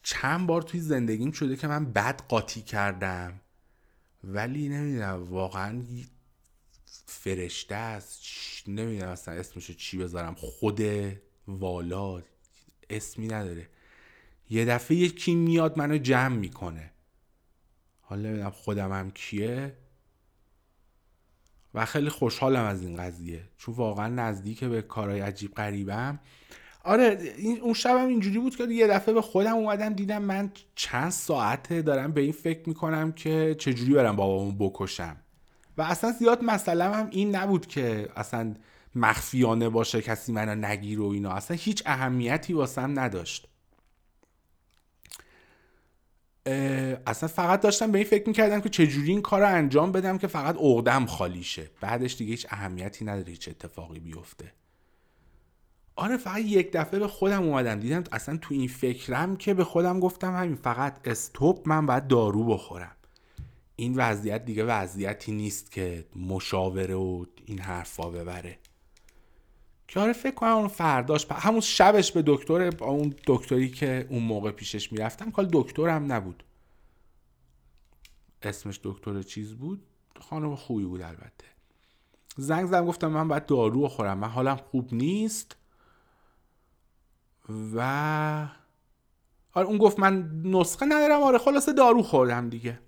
[0.04, 3.40] چند بار توی زندگیم شده که من بد قاطی کردم.
[4.24, 5.84] ولی نمی‌دونم واقعا
[7.06, 8.24] فرشته است
[8.68, 10.82] نمی‌دونم اصلا اسمشو چی بذارم خود
[11.48, 12.22] والا
[12.90, 13.68] اسمی نداره.
[14.50, 16.92] یه دفعه یکی میاد منو جمع می‌کنه.
[18.02, 19.78] حالا نمی‌دونم خودم هم کیه.
[21.74, 23.44] و خیلی خوشحالم از این قضیه.
[23.58, 26.20] چون واقعا نزدیک به کارهای عجیب غریبم.
[26.84, 31.12] آره این اون شبم اینجوری بود که یه دفعه به خودم اومدم دیدم من چند
[31.12, 35.18] ساعته دارم به این فکر می‌کنم که چجوری برم بابامو بکشم.
[35.78, 38.54] و اصلا زیاد مسئله هم این نبود که اصلا
[38.96, 41.32] مخفیانه باشه کسی منو نگیر و اینا.
[41.32, 43.48] اصلا هیچ اهمیتی واسم نداشت.
[47.06, 50.28] اصلا فقط داشتم به این فکر می‌کردم که چجوری این کار رو انجام بدم که
[50.28, 51.70] فقط عقدم خالی شه.
[51.82, 54.54] بعدش دیگه هیچ اهمیتی نداره هیچ اتفاقی بیفته.
[55.96, 57.80] آره فقط یک دفعه به خودم اومدم.
[57.80, 62.46] دیدم اصلا تو این فکرم که به خودم گفتم همین فقط استوب من باید دارو
[62.46, 62.96] بخورم.
[63.76, 68.60] این وضعیت دیگه وضعیتی نیست که مشاوره و این حرفا ببره.
[69.88, 74.52] که آره فکر کنم اون فرداش همون شبش به دکتر اون دکتری که اون موقع
[74.52, 76.44] پیشش می‌رفتم کال دکترم نبود.
[78.42, 79.82] اسمش دکتر چیز بود؟
[80.20, 81.46] خانم خوبی بود البته.
[82.38, 85.56] زنگ زدم گفتم من باید دارو بخورم من حالم خوب نیست.
[87.76, 87.80] و
[89.54, 91.22] آره اون گفت من نسخه ندارم.
[91.22, 92.80] آره خلاصه دارو خوردم دیگه.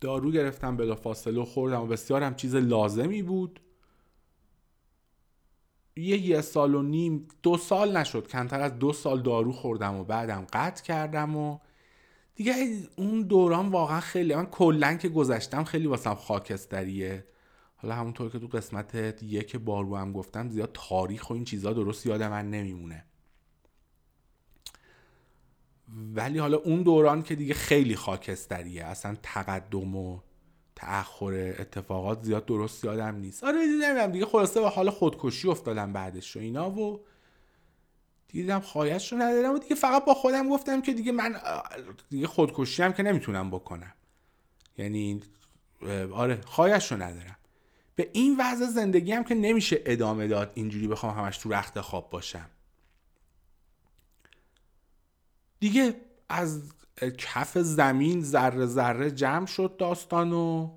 [0.00, 3.60] دارو گرفتم بلا فاصله خوردم و بسیارم چیز لازمی بود.
[5.96, 8.28] یه یه سال و نیم دو سال نشد.
[8.28, 11.58] کمتر از دو سال دارو خوردم و بعدم قطع کردم و
[12.34, 12.54] دیگه
[12.96, 17.24] اون دوران واقعا خیلی من کلا که گذشتم خیلی واسم خاکستریه.
[17.76, 22.06] حالا همونطور که تو قسمت یک بارو هم گفتم زیاد تاریخ و این چیزا درست
[22.06, 23.04] یاد من نمیمونه.
[26.14, 30.20] ولی حالا اون دوران که دیگه خیلی خاکستریه اصلا تقدم و
[30.82, 33.44] تأخر اتفاقات زیاد درست یادم نیست.
[33.44, 37.04] آره نمی‌دونم دیگه خلاصه به حال خودکشی افتادم بعدش و اینا و
[38.28, 41.36] دیدم خواهش رو ندارم و دیگه فقط با خودم گفتم که دیگه من
[42.10, 43.92] دیگه خودکشی هم که نمی‌تونم بکنم.
[44.78, 45.20] یعنی
[46.12, 47.36] آره خواهش رو ندارم.
[47.96, 52.10] به این وضع زندگی هم که نمیشه ادامه داد اینجوری بخوام همش تو رخت خواب
[52.10, 52.50] باشم.
[55.60, 55.94] دیگه
[56.28, 56.62] از
[57.10, 60.70] کف زمین ذره ذره جمع شد داستان و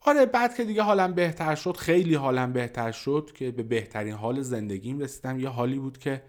[0.00, 4.40] آره بعد که دیگه حالم بهتر شد خیلی حالم بهتر شد که به بهترین حال
[4.40, 5.40] زندگیم رسیدم.
[5.40, 6.22] یه حالی بود که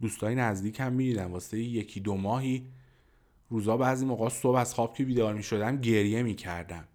[0.00, 1.32] دوستای نزدیکم می‌دیدم.
[1.32, 2.72] واسه یکی دو ماهی
[3.48, 6.88] روزا بعضی موقع صبح از خواب که بیدار می شدم گریه می کردم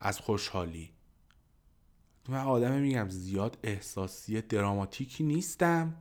[0.00, 0.90] از خوشحالی.
[2.28, 5.96] من آدم میگم زیاد احساسی دراماتیکی نیستم.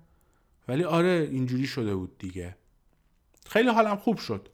[0.68, 2.56] ولی آره اینجوری شده بود دیگه.
[3.48, 4.50] خیلی حالم خوب شد.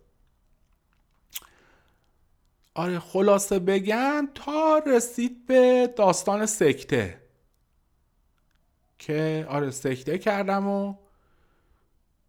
[2.73, 7.23] آره خلاصه بگم تا رسید به داستان سکته.
[8.99, 10.95] که آره سکته کردم و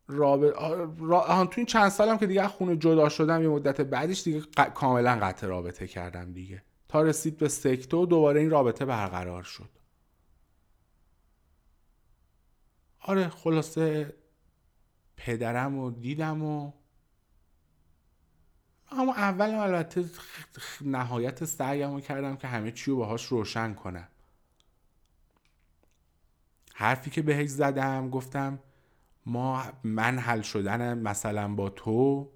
[0.07, 0.55] رابط
[0.99, 1.47] را...
[1.47, 4.41] تو این چند سالم که دیگه خونه جدا شدم یه مدت بعدش دیگه
[4.75, 6.63] کاملا قطع رابطه کردم دیگه.
[6.89, 9.69] تا رسید به سکته و دوباره این رابطه برقرار شد.
[13.01, 14.15] آره خلاصه
[15.17, 16.73] پدرم و دیدم و
[18.93, 20.05] اما اول البته
[20.81, 24.09] نهایت سعیم رو کردم که همه چی رو باهاش روشن کنم.
[26.75, 28.59] حرفی که بهش زدم گفتم
[29.27, 32.31] ما من حل شدن مثلا با تو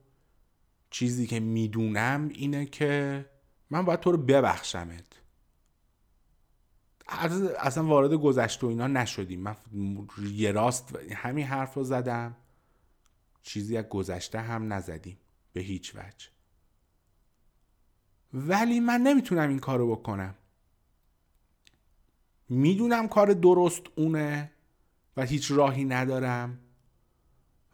[0.90, 3.26] چیزی که می‌دونم اینه که
[3.70, 5.04] من باید تو رو ببخشمت.
[7.58, 9.40] اصلا وارد گذشته و اینا نشدیم.
[9.40, 9.56] من
[10.32, 12.36] یه راست همین حرف رو زدم.
[13.42, 15.18] چیزی از گذشته هم نزدیم
[15.52, 16.28] به هیچ وجه.
[18.34, 20.34] ولی من نمی‌تونم این کارو بکنم.
[22.48, 24.52] می‌دونم کار درست اونه
[25.16, 26.58] و هیچ راهی ندارم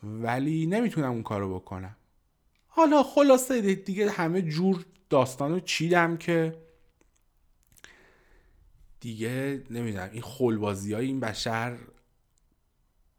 [0.02, 1.96] ولی نمی‌تونم اون کارو بکنم.
[2.68, 6.62] حالا خلاصه دیگه همه جور داستانو چیدم که
[9.00, 11.78] دیگه نمی‌دونم این خلبازی های این بشر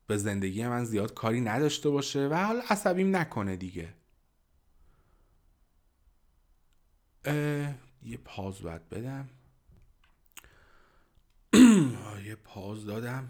[0.08, 3.93] به زندگی من زیاد کاری نداشته باشه و حالا عصبیم نکنه دیگه.
[8.03, 9.30] یه پاز باید بدم.
[12.28, 13.30] یه پاز دادم.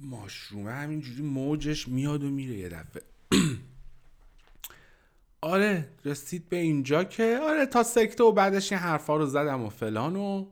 [0.00, 3.02] ماشرومه همینجوری موجش میاد و میره یه دفعه.
[5.40, 9.68] آره رسید به اینجا که آره تا سکته و بعدش این حرفا رو زدم و
[9.68, 10.46] فلان و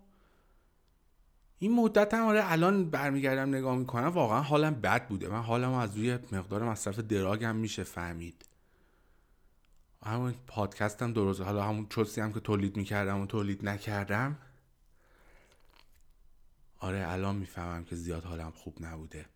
[1.63, 5.29] این مدت هم آره الان برمیگردم نگاه می‌کنم واقعا حالم بد بوده.
[5.29, 8.47] من حالم از روی مقدار مصرف دراگم میشه فهمید.
[10.05, 11.41] همون پادکستم درست.
[11.41, 14.39] حالا همون چوسی هم که تولید می‌کردم و تولید نکردم.
[16.79, 19.27] آره الان می‌فهمم که زیاد حالم خوب نبوده.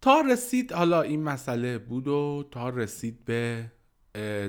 [0.00, 3.70] تا رسید حالا این مسئله بود و تا رسید به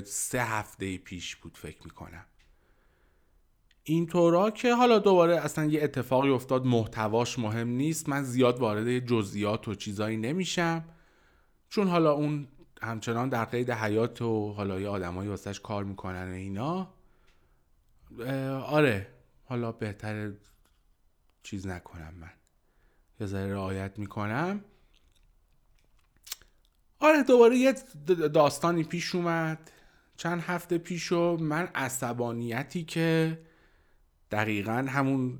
[0.04, 2.24] سه هفته پیش بود فکر می‌کنم.
[3.88, 8.08] اینطورا که حالا دوباره اصلا یه اتفاقی افتاد محتواش مهم نیست.
[8.08, 10.84] من زیاد وارد جزئیات و چیزایی نمیشم.
[11.68, 12.48] چون حالا اون
[12.82, 16.88] همچنان در قید حیات و حالا یه آدمایی واسش کار می‌کنن اینا.
[18.66, 19.08] آره
[19.44, 20.32] حالا بهتر
[21.42, 22.32] چیز نکنم من.
[23.20, 24.64] یه ذره رعایت می‌کنم.
[26.98, 27.72] آره دوباره یه
[28.34, 29.70] داستانی پیش اومد.
[30.16, 33.38] چند هفته پیش و من عصبانیتی که
[34.30, 35.38] دقیقا همون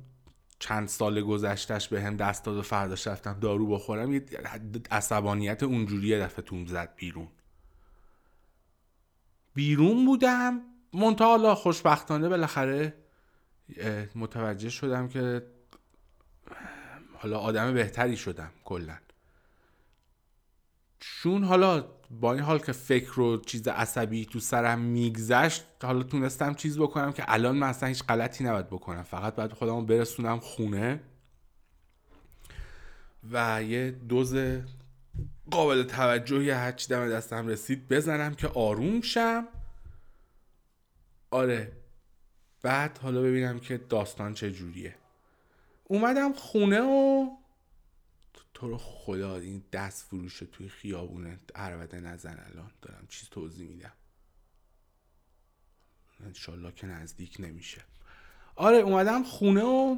[0.59, 4.25] چند سال گذشتش به هم دست داد و فرداش رفتم دارو بخورم یه
[4.91, 7.27] عصبانیت اونجوری دفعه توم زد بیرون.
[9.53, 10.61] بیرون بودم
[10.93, 12.93] منتها خوشبختانه بالاخره
[14.15, 15.47] متوجه شدم که
[17.13, 18.97] حالا آدم بهتری شدم کلا.
[20.99, 26.53] چون حالا با این حال که فکر و چیز عصبی تو سرم میگذشت حالا تونستم
[26.53, 29.03] چیز بکنم که الان من اصلا هیچ غلطی نباید بکنم.
[29.03, 30.99] فقط باید خودمو برسونم خونه
[33.31, 34.35] و یه دوز
[35.51, 39.47] قابل توجهی هرچی دم دستم رسید بزنم که آروم شم.
[41.31, 41.71] آره
[42.61, 44.95] بعد حالا ببینم که داستان چجوریه
[45.83, 47.29] اومدم خونه و
[48.57, 53.07] تو رو خدا این دست فروش توی خیابونه عربده نزن الان دارم.
[53.09, 53.91] چیز توضیح میدم.
[56.25, 57.81] انشالله که نزدیک نمیشه.
[58.55, 59.97] آره اومدم خونه و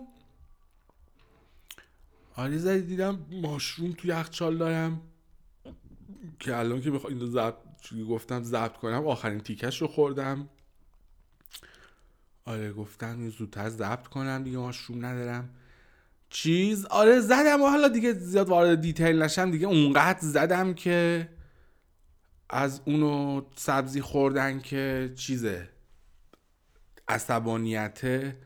[2.35, 5.01] آره زدی دیدم ماشروم توی یخچال دارم.
[6.39, 7.55] که الان که بخوام اینو ضبط
[8.09, 10.49] گفتم ضبط کنم آخرین تیکش رو خوردم.
[12.45, 15.55] آره گفتم زودتر ضبط کنم دیگه ماشروم ندارم.
[16.29, 17.61] چیز؟ آره زدم.
[17.61, 19.51] و حالا دیگه زیاد وارد دیتیل نشم.
[19.51, 21.29] دیگه اونقدر زدم که
[22.49, 25.69] از اونو سبزی خوردن که چیزه
[27.07, 28.37] عصبانیته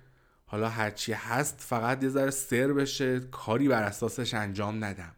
[0.45, 3.19] حالا هرچی هست فقط یه ذره سر بشه.
[3.19, 5.15] کاری بر اساسش انجام ندم.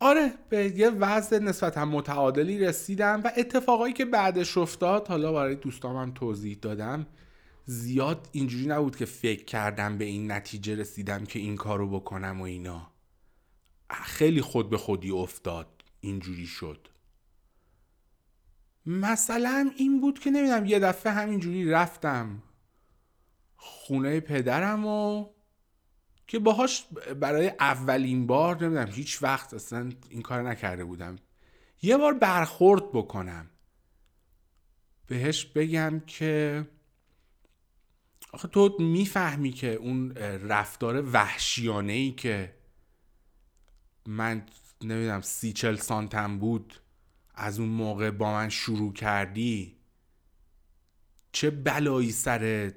[0.00, 5.96] آره به یه وضع نسبتا متعادلی رسیدم و اتفاقایی که بعدش افتاد حالا برای دوستام
[5.96, 7.06] هم توضیح دادم.
[7.70, 12.44] زیاد اینجوری نبود که فکر کردم به این نتیجه رسیدم که این کارو بکنم و
[12.44, 12.92] اینا.
[13.90, 16.88] خیلی خود به خودی افتاد اینجوری شد.
[18.86, 22.42] مثلا این بود که نمی‌دونم یه دفعه همینجوری رفتم
[23.56, 25.26] خونه پدرم و
[26.26, 26.84] که باهاش
[27.20, 31.16] برای اولین بار نمی‌دونم هیچ وقت اصلا این کار نکرده بودم.
[31.82, 33.50] یه بار برخورد بکنم.
[35.06, 36.66] بهش بگم که
[38.38, 40.10] آخه تو می‌فهمی که اون
[40.48, 42.54] رفتار وحشیانه ای که
[44.06, 44.46] من
[44.82, 46.74] نمی‌دونم سی چل سانتم بود
[47.34, 49.76] از اون موقع با من شروع کردی
[51.32, 52.72] چه بلایی سر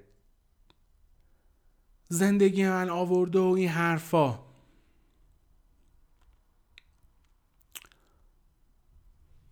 [2.08, 4.51] زندگی من آورده و این حرفا؟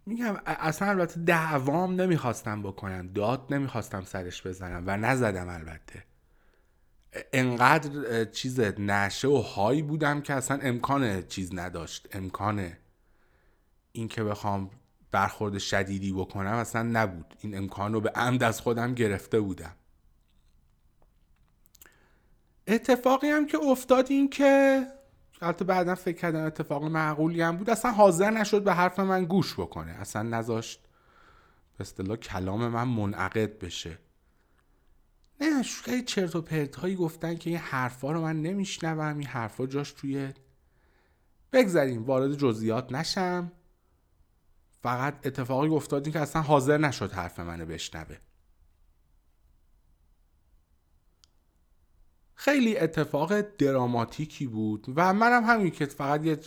[0.10, 6.04] میگم اصلا البته دعوام نمی‌خواستم بکنم داد نمی‌خواستم سرش بزنم و نزدم البته.
[7.34, 12.74] انقدر چیز نشه و هایی بودم که اصلا امکان چیز نداشت امکان
[13.92, 14.70] این که بخوام
[15.12, 17.36] برخورد شدیدی بکنم اصلا نبود.
[17.40, 19.76] این امکان رو به عمد از خودم گرفته بودم.
[22.68, 24.82] اتفاقی هم که افتاد این که
[25.42, 27.70] البته بعدا فکر کردم اتفاق معقولی هم بود.
[27.70, 29.92] اصلا حاضر نشد به حرف من گوش بکنه.
[29.92, 30.82] اصلا نذاشت.
[31.78, 34.00] به اصطلاح کلام من منعقد بشه.
[35.42, 39.18] نه خیلی چرت و پرت هایی گفتن که این حرفا رو من نمیشنوم.
[39.18, 40.34] این حرفا جاش توی
[41.54, 42.04] بگذاریم.
[42.04, 43.52] وارد جزئیات نشم.
[44.82, 48.18] فقط اتفاقی افتاد که اصلا حاضر نشد حرف منو بشنوه.
[52.42, 56.40] خیلی اتفاق دراماتیکی بود و منم همین که فقط یه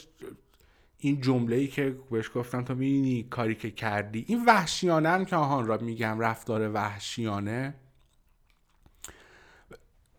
[0.99, 4.24] این جمله ای که بهش گفتم تو می‌بینی کاری که کردی.
[4.28, 7.74] این وحشیانه هم که آهان را میگم رفتار وحشیانه.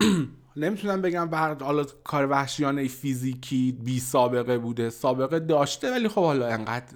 [0.56, 6.46] نمی‌تونم بگم بعد حالا کار وحشیانه فیزیکی بی سابقه بوده سابقه داشته ولی خب حالا
[6.46, 6.94] انقدر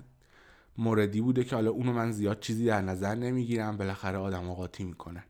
[0.79, 3.76] موردی بوده که حالا اونو من زیاد چیزی در نظر نمی‌گیرم.
[3.76, 5.24] بالاخره آدم قاطی می‌کنن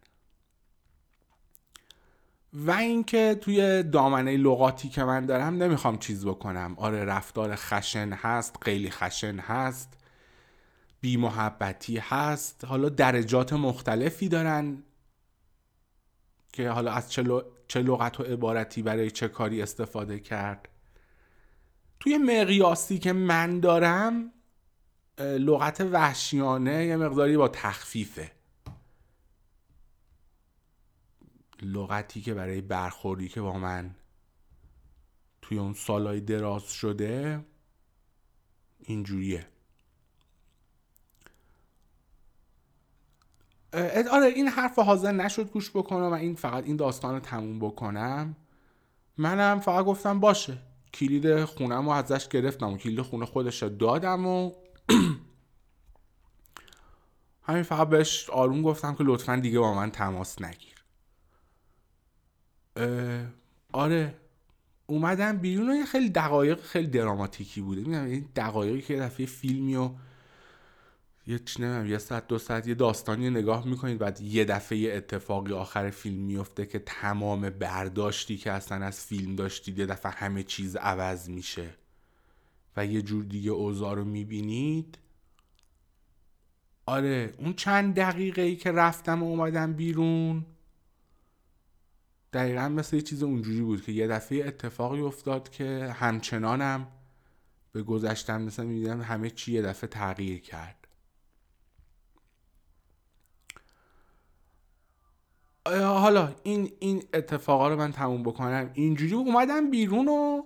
[2.53, 6.75] و اینکه توی دامنه لغاتی که من دارم نمی‌خوام چیز بکنم.
[6.79, 9.93] آره رفتار خشن هست خیلی خشن هست
[11.01, 12.65] بی محبتی هست.
[12.65, 14.83] حالا درجات مختلفی دارن
[16.53, 17.13] که حالا از
[17.69, 20.69] چه لغت و عبارتی برای چه کاری استفاده کرد.
[22.01, 24.33] توی مقیاسی که من دارم
[25.19, 28.38] لغت وحشیانه یه مقداری با تخفیفه.
[31.63, 33.95] لغتی که برای برخوردی که با من
[35.43, 37.45] توی اون سالهای دراز شده
[38.79, 39.47] اینجوریه.
[44.13, 48.37] آره این حرف حاضر نشد گوش بکنم و این فقط این داستان رو تموم بکنم.
[49.17, 50.59] منم فقط گفتم باشه.
[50.95, 54.53] کلید خونم رو ازش گرفتم و کلید خونه خودش دادم و
[57.43, 60.78] همین فقط بهش آروم گفتم که لطفا دیگه با من تماس نگیر.
[63.73, 64.15] آره.
[64.87, 67.81] اومدم بیرون و یه خیلی دقایق خیلی دراماتیکی بوده.
[67.81, 69.91] می‌دونم این دقایقی که دفعه فیلمی و
[71.27, 75.91] یه نمی‌دونم یه ساعت دو ساعت یه داستانی نگاه می‌کنید بعد یه دفعه اتفاقی آخر
[75.91, 81.29] فیلم میفته که تمام برداشتی که اصلا از فیلم داشتید یه دفعه همه چیز عوض
[81.29, 81.71] میشه.
[82.77, 84.99] و یه جور دیگه اوضاع رو می‌بینید.
[86.87, 90.47] آره اون چند دقیقه ای که رفتم و اومدم بیرون
[92.33, 96.87] دقیقا مثل یه چیز اونجوری بود که یه دفعه اتفاقی افتاد که همچنانم
[97.73, 100.89] به گذشتم مثلا می‌دیدم همه چی یه دفعه تغییر کرد.
[105.67, 108.71] حالا این این اتفاقا رو من تموم بکنم.
[108.75, 110.43] اینجوری اومدم بیرون و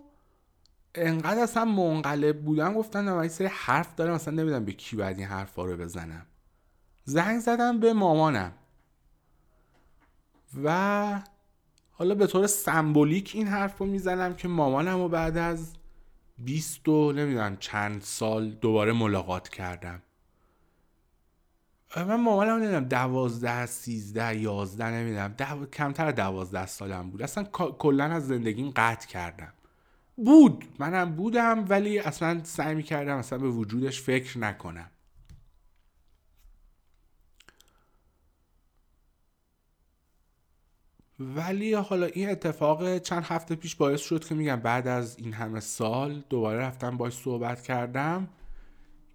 [0.95, 2.75] انقدر اصلا منقلب بودم.
[2.75, 6.27] گفتن من سری حرف دارم اصلا نمی‌دونم به کی باید این حرفا رو بزنم.
[7.05, 8.53] زنگ زدم به مامانم.
[10.65, 11.23] و
[12.03, 15.73] حالا به طور سمبولیک این حرف رو می‌زنم که مامانم رو بعد از
[16.39, 20.03] بیست و نمی‌دونم چند سال دوباره ملاقات کردم.
[21.97, 25.67] من مامانم نمی‌دونم دوازده سیزده یازده نمی‌دونم دو...
[25.67, 27.23] کمتر دوازده سالم بود.
[27.23, 27.45] اصلا
[27.79, 29.53] کلا از زندگیم قطع کردم.
[30.17, 30.65] بود.
[30.79, 34.91] منم بودم ولی اصلا سعی می‌کردم اصلا به وجودش فکر نکنم.
[41.37, 45.61] ولی حالا این اتفاق چند هفته پیش باعث شد که میگم بعد از این همه
[45.61, 48.29] سال دوباره رفتم باش صحبت کردم.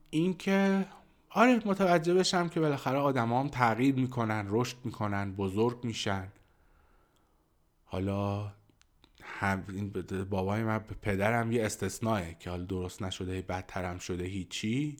[0.10, 0.86] اینکه
[1.30, 6.28] آره متوجه بشم که بالاخره آدم هم تغییر می‌کنن رشد می‌کنن بزرگ میشن.
[7.84, 8.54] حالا
[9.24, 9.94] هم این
[10.30, 14.98] بابای من پدرم یه استثنائه که حال درست نشده بدترم شده هیچی.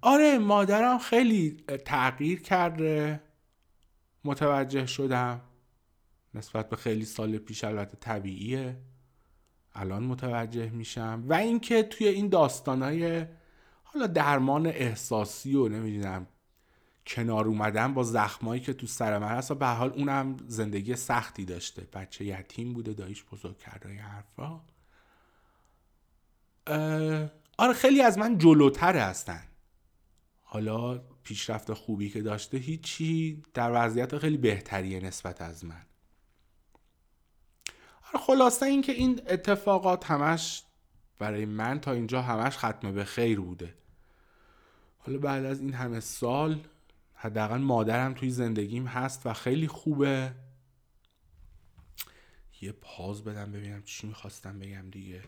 [0.00, 3.20] آره مادرم خیلی تغییر کرده.
[4.24, 5.40] متوجه شدم.
[6.34, 8.76] نسبت به خیلی سال پیش البته طبیعیه.
[9.74, 11.24] الان متوجه میشم.
[11.26, 13.26] و اینکه توی این داستانای
[13.84, 16.26] حالا درمان احساسی و نمی‌دونم
[17.06, 21.88] کنار اومدن با زخمایی که تو سر من هست به حال اونم زندگی سختی داشته.
[21.92, 24.60] بچه یتیم بوده دایش بزرگ کرده این حرفا.
[27.58, 29.42] آره خیلی از من جلوتر هستن.
[30.42, 35.86] حالا پیشرفت خوبی که داشته هیچی در وضعیت خیلی بهتریه نسبت از من.
[38.02, 40.62] آره خلاصه اینکه این اتفاقات همش
[41.18, 43.74] برای من تا اینجا همش ختم به خیر بوده.
[44.98, 46.66] حالا بعد از این همه سال
[47.14, 50.34] حداقل مادرم توی زندگیم هست و خیلی خوبه.
[52.60, 55.22] یه پاز بدم ببینم چی می‌خواستم بگم دیگه.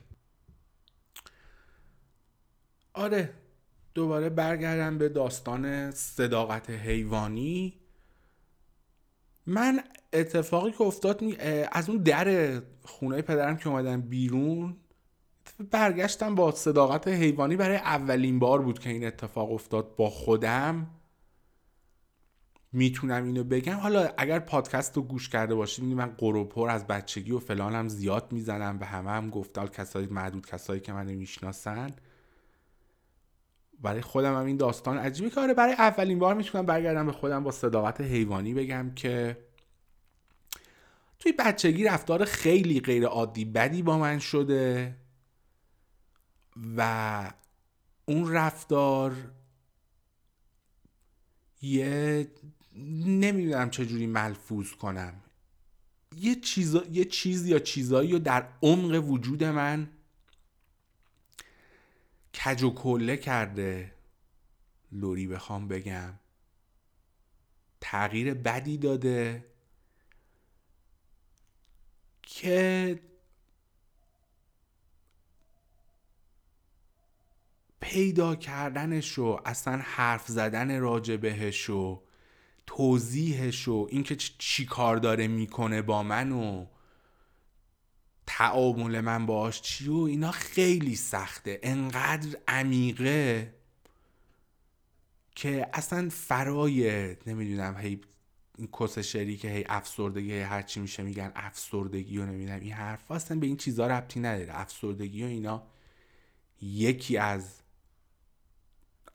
[2.93, 3.35] آره
[3.95, 7.81] دوباره برگردم به داستان صداقت حیوانی.
[9.47, 9.81] من
[10.13, 11.23] اتفاقی که افتاد
[11.73, 14.77] از اون در خونه پدرم که اومدم بیرون
[15.71, 20.87] برگشتم با صداقت حیوانی برای اولین بار بود که این اتفاق افتاد با خودم.
[22.73, 23.77] می‌تونم اینو بگم.
[23.77, 28.79] حالا اگر پادکست رو گوش کرده باشید من قروپور از بچگی و فلانم زیاد می‌زنم
[28.79, 31.91] به همه هم گفتال کسایی معدود کسایی که من می‌شناسن.
[33.85, 37.45] برای خودم هم این داستان عجیبی که آره برای اولین بار می‌تونم برگردم به خودم
[37.45, 39.37] با صداقت حیوانی بگم که
[41.19, 44.97] توی بچگی رفتار خیلی غیر عادی بدی با من شده
[46.77, 47.33] و
[48.05, 49.17] اون رفتار
[51.63, 52.29] یه
[53.07, 55.15] نمی‌دونم چجوری ملفوظ کنم.
[56.17, 59.89] یه چیز یه چیز یا چیزایی رو در عمق وجود من
[62.35, 63.95] کج و کله کرده.
[64.93, 66.15] لوری بخوام بگم.
[67.81, 69.45] تغییر بدی داده.
[72.23, 73.01] که
[77.81, 82.03] پیدا کردنش و اصلا حرف زدن راجع بهش و
[82.67, 86.67] توضیحش و اینکه چی کار داره می‌کنه با من و
[88.39, 91.61] تعامل من باش چی و اینا خیلی سخته.
[91.63, 93.55] انقدر عمیقه
[95.35, 98.01] که اصلا فرای نمی‌دونم هی
[98.59, 103.11] این کس شری که هی افسردگی هی هرچی میشه میگن افسردگی و نمی‌دونم این حرف
[103.11, 104.61] اصلا به این چیزا ربطی نداره.
[104.61, 105.63] افسردگی و اینا
[106.63, 107.61] یکی از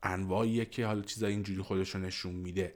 [0.03, 2.73] انواعیه که حالا چیزای اینجوری خودشو نشون میده.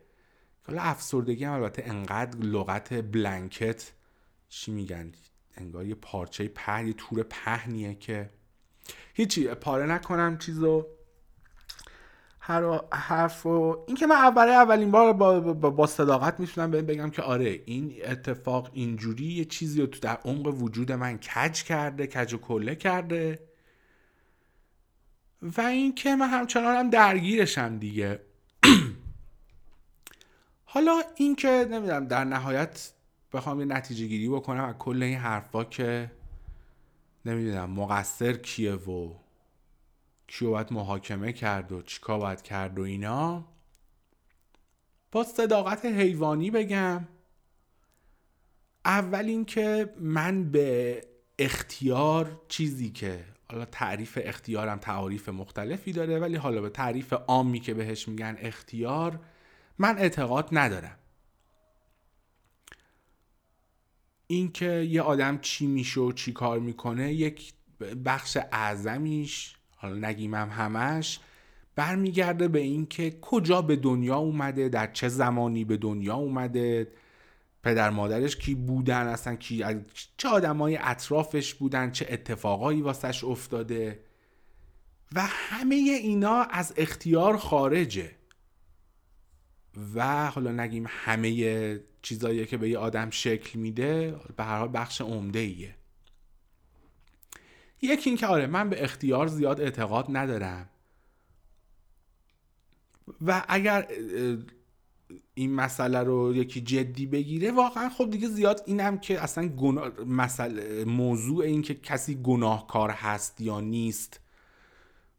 [0.67, 3.91] حالا افسردگی هم البته انقدر لغت بلنکت
[4.49, 5.11] چی میگن؟
[5.57, 8.29] انگار یه پارچه په یه تور پهنیه که
[9.13, 10.87] هیچی پاره نکنم چیزو.
[12.45, 17.21] هر حرف و این که من برای اولین بار با, با, صداقت می‌تونم بگم که
[17.21, 22.33] آره این اتفاق اینجوری یه چیزی رو تو در عمق وجود من کج کرده کج
[22.33, 23.39] و کله کرده.
[25.41, 28.19] و اینکه من همچنان هم درگیرشم دیگه.
[30.73, 32.91] حالا اینکه نمی‌دونم در نهایت
[33.33, 36.11] بخوام یه نتیجه گیری بکنم از کل این حرفا که
[37.25, 39.13] نمی‌دونم مقصر کیه و
[40.27, 43.45] کیو باید محاکمه کرد و چیکار باید کرد و اینا.
[45.11, 47.07] با صداقت حیوانی بگم
[48.85, 51.01] اول اینکه من به
[51.39, 57.73] اختیار چیزی که حالا تعریف اختیارم تعاریف مختلفی داره ولی حالا به تعریف عامی که
[57.73, 59.19] بهش میگن اختیار
[59.77, 60.97] من اعتقاد ندارم.
[64.27, 67.53] اینکه یه آدم چی میشه و چی کار می‌کنه یک
[68.05, 71.19] بخش اعظمیش حالا نگیم هم همش
[71.75, 76.87] برمیگرده به اینکه کجا به دنیا اومده در چه زمانی به دنیا اومده
[77.63, 79.65] پدر مادرش کی بودن اصلا کی
[80.17, 83.99] چه آدمای اطرافش بودن چه اتفاقایی واسش افتاده.
[85.15, 88.11] و همه اینا از اختیار خارجه.
[89.95, 95.01] و حالا نگیم همه چیزایی که به یه آدم شکل میده به هر حال بخش
[95.01, 95.75] عمده ایه
[97.81, 100.69] یکی اینکه آره من به اختیار زیاد اعتقاد ندارم.
[103.21, 103.87] و اگر
[105.33, 110.85] این مسئله رو یکی جدی بگیره واقعا خب دیگه زیاد اینم که اصلا گناه مسئله
[110.85, 114.19] موضوع این که کسی گناهکار هست یا نیست.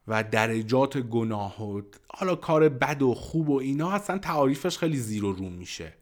[0.07, 5.24] و درجات گناه و حالا کار بد و خوب و اینا اصلا تعاریفش خیلی زیر
[5.24, 5.94] و رو میشه.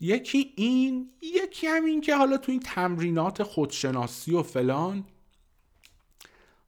[0.00, 5.04] یکی این یکی هم این که حالا تو این تمرینات خودشناسی و فلان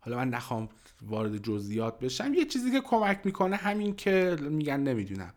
[0.00, 0.68] حالا من نخوام
[1.02, 5.34] وارد جزئیات بشم یه چیزی که کمک می‌کنه همین که میگن نمی‌دونم.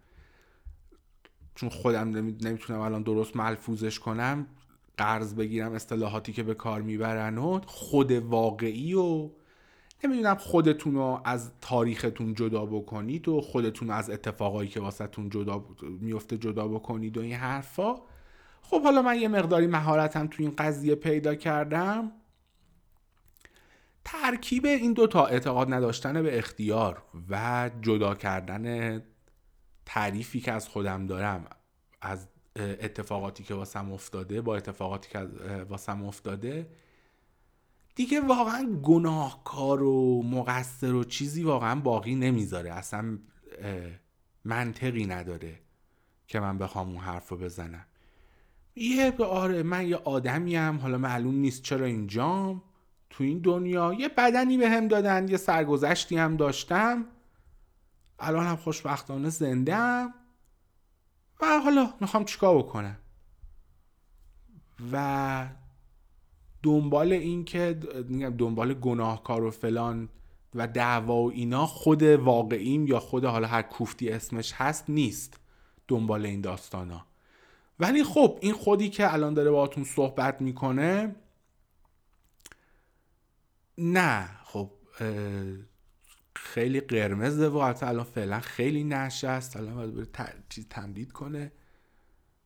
[1.56, 2.10] چون خودم
[2.42, 4.48] نمی‌تونم الان درست ملفوظش کنم.
[4.98, 9.30] قرض بگیرم اصطلاحاتی که به کار می‌برن و خود واقعی و
[10.04, 16.38] نمی‌دونم خودتون رو از تاریختون جدا بکنید و خودتون از اتفاقایی که واسهتون جدا میفته
[16.38, 17.96] جدا بکنید و این حرفا.
[18.62, 22.12] خب حالا من یه مقداری مهارتم تو این قضیه پیدا کردم.
[24.06, 29.04] ترکیب این دوتا اعتقاد نداشتن به اختیار و جدا کردن
[29.86, 31.46] تعریفی که از خودم دارم
[32.02, 35.20] از اتفاقاتی که واسم افتاده با اتفاقاتی که
[35.70, 36.70] واسم افتاده
[37.96, 42.74] دیگه واقعا گناهکار و مقصر و چیزی واقعا باقی نمی‌ذاره.
[42.74, 43.18] اصلا
[44.46, 45.60] منطقی نداره
[46.28, 47.86] که من بخوام اون حرف رو بزنم.
[48.76, 52.64] یه آره من یه آدمیم حالا معلوم نیست چرا اینجام.
[53.10, 57.06] تو این دنیا یه بدنی به هم دادن یه سرگذشتی هم داشتم.
[58.20, 60.14] الان هم خوشبختانه زنده هم
[61.42, 62.98] و حالا می‌خوام چیکار بکنم؟
[64.92, 65.48] و
[66.64, 67.74] دنبال این که
[68.38, 70.10] دنبال گناهکار و فلان
[70.56, 75.40] و دعوا و اینا خود واقعیم یا خود حالا هر کوفتی اسمش هست نیست
[75.88, 77.06] دنبال این داستانا.
[77.80, 81.16] ولی خب این خودی که الان داره باهاتون صحبت می‌کنه
[83.78, 84.72] نه خب
[86.56, 91.52] خیلی قرمزه و الان فعلا خیلی نشست الان باید بره چیز تمدید کنه.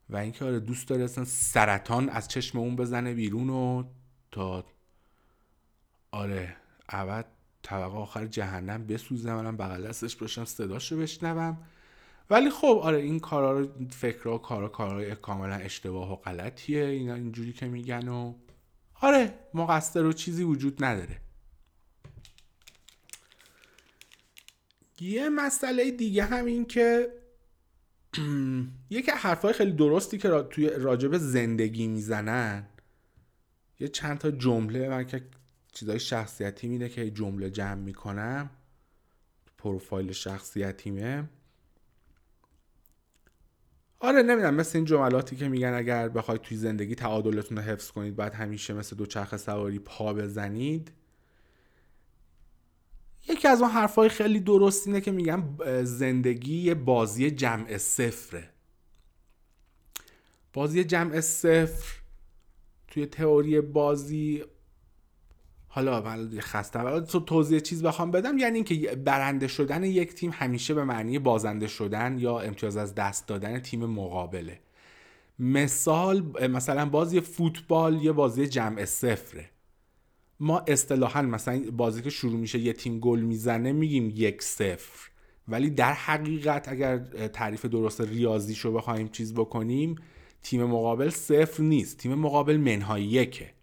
[0.09, 3.83] و اینکه آره دوست داره اصلا سرطان از چشم اون بزنه بیرون و
[4.31, 4.65] تا
[6.11, 6.55] آره
[6.91, 7.23] اول
[7.61, 9.33] طبقه آخر جهنم بسوزه.
[9.33, 11.57] منم بغل دستش باشم صداشو بشنوم.
[12.29, 16.85] ولی خب آره این کارا رو فکرها کارا کارا کاملا اشتباه و غلطیه.
[16.85, 18.33] اینا اینجوری که میگن و
[19.01, 21.28] آره مقصر و چیزی وجود نداره.
[25.01, 27.13] یه مسئله دیگه هم این که
[28.89, 32.67] یکی حرفای خیلی درستی که را توی راجب زندگی می‌زنن
[33.79, 35.21] یه چند تا جمله من که
[35.71, 38.49] چیزای شخصیتی میده که جمله جمع می‌کنم
[39.57, 41.29] پروفایل شخصیتیمه.
[43.99, 48.15] آره نمی‌دونم مثل این جملاتی که میگن اگر بخواید توی زندگی تعادلتون رو حفظ کنید
[48.15, 50.91] بعد همیشه مثل دو چرخ سواری پا بزنید.
[53.29, 58.49] یکی از اون حرفای خیلی درست اینه که میگن زندگی یه بازی جمع صفره.
[60.53, 61.99] بازی جمع صفر
[62.87, 64.43] توی تئوری بازی
[65.67, 70.73] حالا من خسته تو توضیح چیز بخوام بدم یعنی اینکه برنده شدن یک تیم همیشه
[70.73, 74.59] به معنی بازنده شدن یا امتیاز از دست دادن تیم مقابله.
[75.39, 79.49] مثال مثلا بازی فوتبال یه بازی جمع صفره.
[80.39, 85.09] ما اصطلاحا مثلا بازی که شروع میشه یه تیم گل می‌زنه میگیم یک صفر.
[85.47, 89.95] ولی در حقیقت اگر تعریف درست ریاضیش رو بخوایم چیز بکنیم
[90.43, 91.97] تیم مقابل صفر نیست.
[91.97, 93.53] تیم مقابل منهای یکه.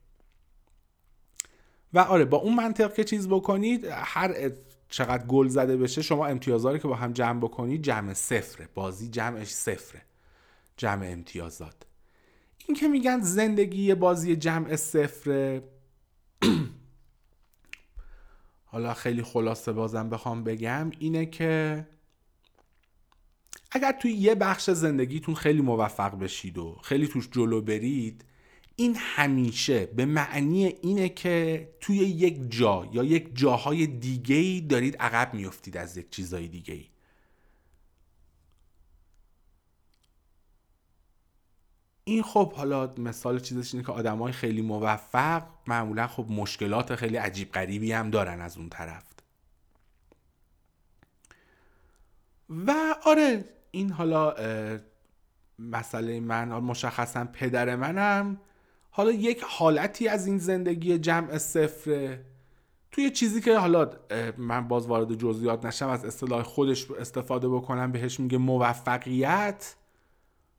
[1.92, 4.50] و آره با اون منطق که چیز بکنید هر
[4.88, 8.68] چقدر گل زده بشه شما امتیازات که با هم جمع بکنید جمع صفره.
[8.74, 10.02] بازی جمعش صفره.
[10.76, 11.76] جمع امتیازات.
[12.66, 15.62] این که میگن زندگی بازی جمع صفره
[18.72, 21.86] حالا خیلی خلاصه بازم بخوام بگم اینه که
[23.70, 28.24] اگر توی یه بخش زندگیتون خیلی موفق بشید و خیلی توش جلو برید
[28.76, 35.34] این همیشه به معنی اینه که توی یک جا یا یک جاهای دیگه دارید عقب
[35.34, 36.95] میفتید از یک چیزای دیگه
[42.08, 47.52] این خب حالا مثال چیزش اینه که آدمای خیلی موفق معمولا خب مشکلات خیلی عجیب
[47.52, 49.04] غریبی هم دارن از اون طرف.
[52.48, 52.72] و
[53.04, 54.34] آره این حالا
[55.58, 58.40] مسئله من مشخصا پدر منم
[58.90, 62.24] حالا یک حالتی از این زندگی جمع صفره
[62.90, 63.90] توی چیزی که حالا
[64.36, 69.74] من باز وارد جزئیات نشم از اصطلاح خودش استفاده بکنم بهش میگه موفقیت.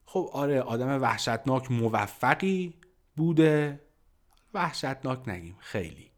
[0.09, 2.73] خب آره آدم وحشتناک موفقی
[3.15, 3.81] بوده.
[4.53, 6.11] وحشتناک نگیم خیلی.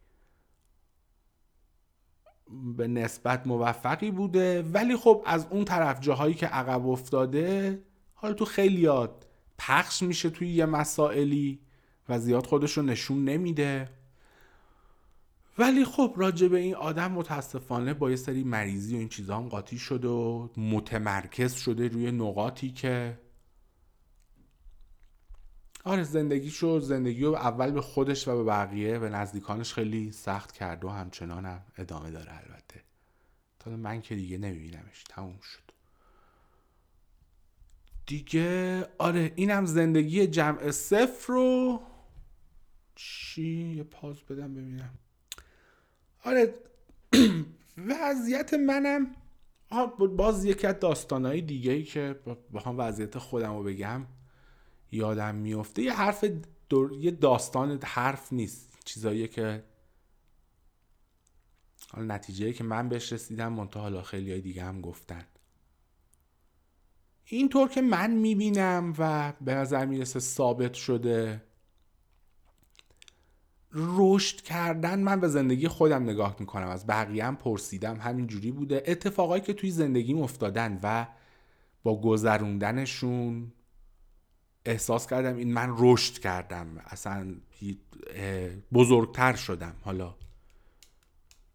[2.78, 4.62] به نسبت موفقی بوده.
[4.62, 7.80] ولی خب از اون طرف جاهایی که عقب افتاده
[8.14, 9.26] حالا تو خیلیات
[9.58, 11.60] پخش میشه توی یه مسائلی
[12.10, 13.90] و زیاد خودش رو نشون نمیده.
[15.58, 19.50] ولی خب راجع به این آدم متاسفانه با یه سری مریضی و این چیزها هم
[19.50, 23.18] قاطی شده و متمرکز شده روی نقاطی که
[25.84, 30.52] آره زندگی شد زندگی رو اول به خودش و به بقیه به نزدیکانش خیلی سخت
[30.52, 32.82] کرد و همچنان هم ادامه داره البته.
[33.60, 35.70] تا من که دیگه نمیبینمش تموم شد.
[38.06, 41.82] دیگه آره اینم زندگی جمع صفر رو
[42.96, 44.94] چی؟ یه پاز بدم ببینم.
[46.26, 46.54] آره
[47.90, 49.16] وضعیت منم
[50.18, 52.20] باز یکی از داستانهای دیگه ای که
[52.66, 54.06] هم وضعیت خودم رو بگم.
[54.92, 56.26] یادم میفته یه حرف
[57.00, 58.78] یه داستان حرف نیست.
[58.86, 59.64] چیزایی که
[61.92, 65.26] حالا نتیجه که من بهش رسیدم منتها حالا خیلی های دیگه هم گفتن.
[67.26, 71.44] اینطور که من می‌بینم و به نظر می‌رسه ثابت شده
[73.72, 76.68] رشد کردن من به زندگی خودم نگاه می‌کنم.
[76.68, 78.00] از بقیه هم پرسیدم.
[78.00, 78.84] همینجوری بوده.
[78.88, 81.08] اتفاقایی که توی زندگیم افتادن و
[81.84, 83.52] با گذروندنشون
[84.70, 87.36] احساس کردم این من رشد کردم اصلا
[88.74, 89.76] بزرگتر شدم.
[89.82, 90.16] حالا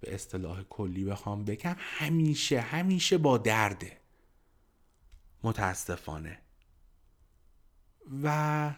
[0.01, 3.97] به اصطلاح کلی بخوام بگم همیشه همیشه با درده
[5.43, 6.39] متاسفانه.
[8.23, 8.75] و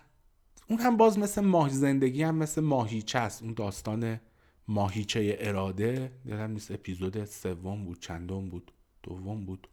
[0.68, 3.42] اون هم باز مثل ماهی زندگی هم مثل ماهیچه است.
[3.42, 4.20] اون داستان
[4.68, 8.72] ماهیچه اراده یادم نیست اپیزود سوم بود چندم بود
[9.02, 9.68] دوم بود.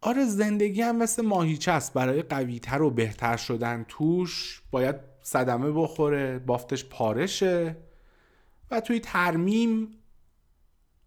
[0.00, 1.94] آره زندگی هم مثل ماهیچه است.
[1.94, 7.76] برای قویتر و بهتر شدن توش باید صدمه بخوره بافتش پارشه
[8.70, 9.88] و توی ترمیم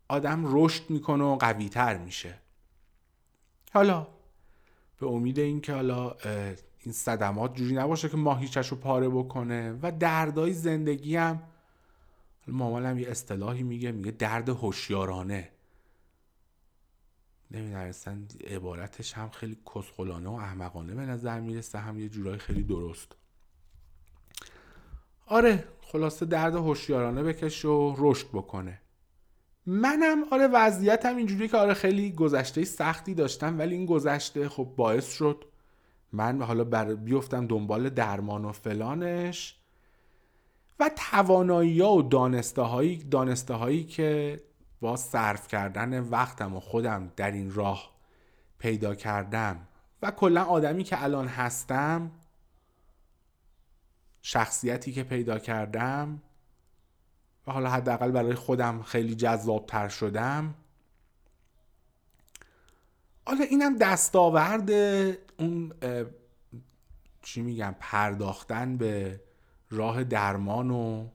[0.10, 2.38] آدم رشد می‌کنه و قویتر میشه.
[3.74, 4.08] حالا
[5.00, 6.16] به امید اینکه حالا
[6.80, 11.44] این صدمات جوری نباشه که ماهیچش رو پاره بکنه و دردای زندگی هم
[12.48, 15.50] مامانم یه اصطلاحی میگه میگه درد هوشیارانه.
[17.58, 23.16] اصلا عبارتش هم خیلی کسخلانه و احمقانه به نظر می‌رسه هم یه جورایی خیلی درست.
[25.26, 28.82] آره خلاصه درد هوشیارانه بکش و رشد بکنه.
[29.66, 35.14] منم آره وضعیتم اینجوری که آره خیلی گذشته سختی داشتم ولی این گذشته خب باعث
[35.14, 35.46] شد
[36.12, 39.58] من حالا بر بیفتم دنبال درمان و فلانش.
[40.80, 44.40] و توانایی ها و دانسته هایی, دانسته هایی که
[44.82, 47.92] با صرف کردن وقتم و خودم در این راه
[48.60, 49.68] پیدا کردم
[50.02, 52.12] و کلا آدمی که الان هستم
[54.22, 56.22] شخصیتی که پیدا کردم
[57.48, 60.56] و حالا حداقل برای خودم خیلی جذابتر شدم
[63.26, 64.72] حالا اینم دستاورد
[65.40, 65.74] اون
[67.22, 69.22] چی میگم پرداختن به
[69.70, 71.08] راه درمان و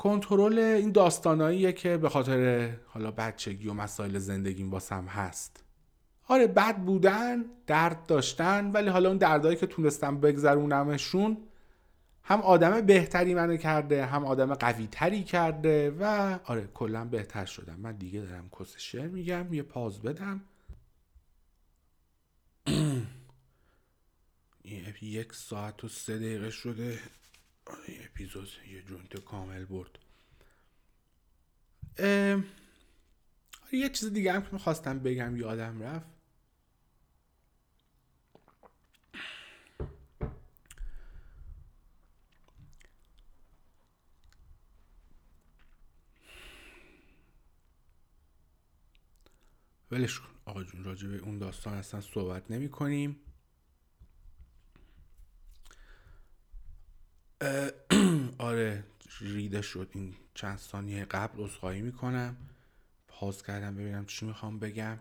[0.00, 5.64] کنترل این داستاناییه که به خاطر حالا بچگی و مسائل زندگیم واسم هست.
[6.28, 11.36] آره بد بودن درد داشتن ولی حالا اون دردهایی که تونستم بگذرونمشون
[12.22, 17.76] هم آدم بهتری منو کرده هم آدم قوی تری کرده و آره کلا بهتر شدم.
[17.80, 20.40] من دیگه دارم کس شعر میگم یه پاز بدم.
[25.02, 26.98] یک ساعت و سه دقیقه شده.
[27.88, 29.98] اپیزود یه جونت کامل برد.
[33.72, 36.06] یه چیز دیگه هم که می‌خواستم بگم یادم رفت.
[49.90, 53.20] ولش کن آقا جون راجع به اون داستان اصلا صحبت نمی کنیم
[58.38, 58.84] آره
[59.60, 59.90] ریده شد.
[59.94, 62.36] این چند ثانیه قبل عذرخواهی می‌کنم.
[63.08, 64.98] پاس کردم ببینم چی می‌خوام بگم.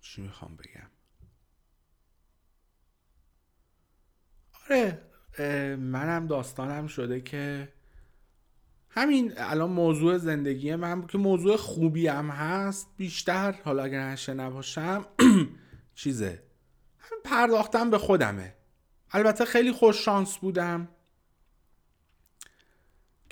[0.00, 0.90] چی می‌خوام بگم.
[4.64, 5.02] آره
[5.76, 7.72] منم داستانم شده که
[8.90, 15.06] همین الان موضوع زندگی من که موضوع خوبی هم هست بیشتر حالا اگر نشه نباشم
[15.94, 16.42] چیزه؟
[16.98, 18.54] همین پرداختم به خودمه.
[19.10, 20.88] البته خیلی خوش شانس بودم.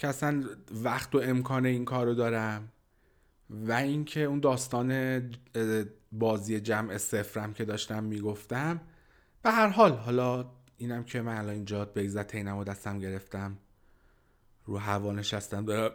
[0.01, 2.73] که اصلا وقت و امکان این کارو دارم
[3.51, 5.31] و اینکه اون داستان
[6.13, 8.81] بازی جمع صفرم که داشتم می‌گفتم.
[9.43, 13.59] به هر حال حالا اینم که من الان اینجا به عزت اینم دستم گرفتم.
[14.65, 15.93] رو هوا نشستم دارم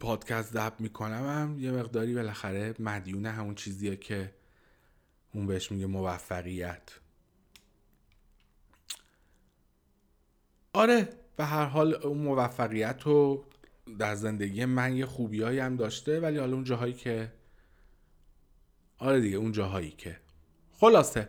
[0.00, 1.26] پادکست ضبط می‌کنم.
[1.26, 4.34] هم یه مقداری بالاخره مدیون همون چیزیه که
[5.34, 6.90] اون بهش میگه موفقیت.
[10.72, 13.44] آره به هر حال اون موفقیت رو
[13.98, 17.32] در زندگی من یه خوبیایی هم داشته ولی حالا اون جاهایی که
[18.98, 20.16] آره دیگه اون جاهایی که.
[20.72, 21.28] خلاصه.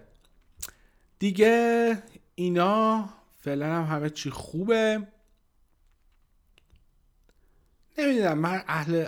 [1.20, 1.98] دیگه
[2.36, 5.08] اینا فعلا هم همه چی خوبه.
[7.98, 9.06] نمی‌دونم من اهل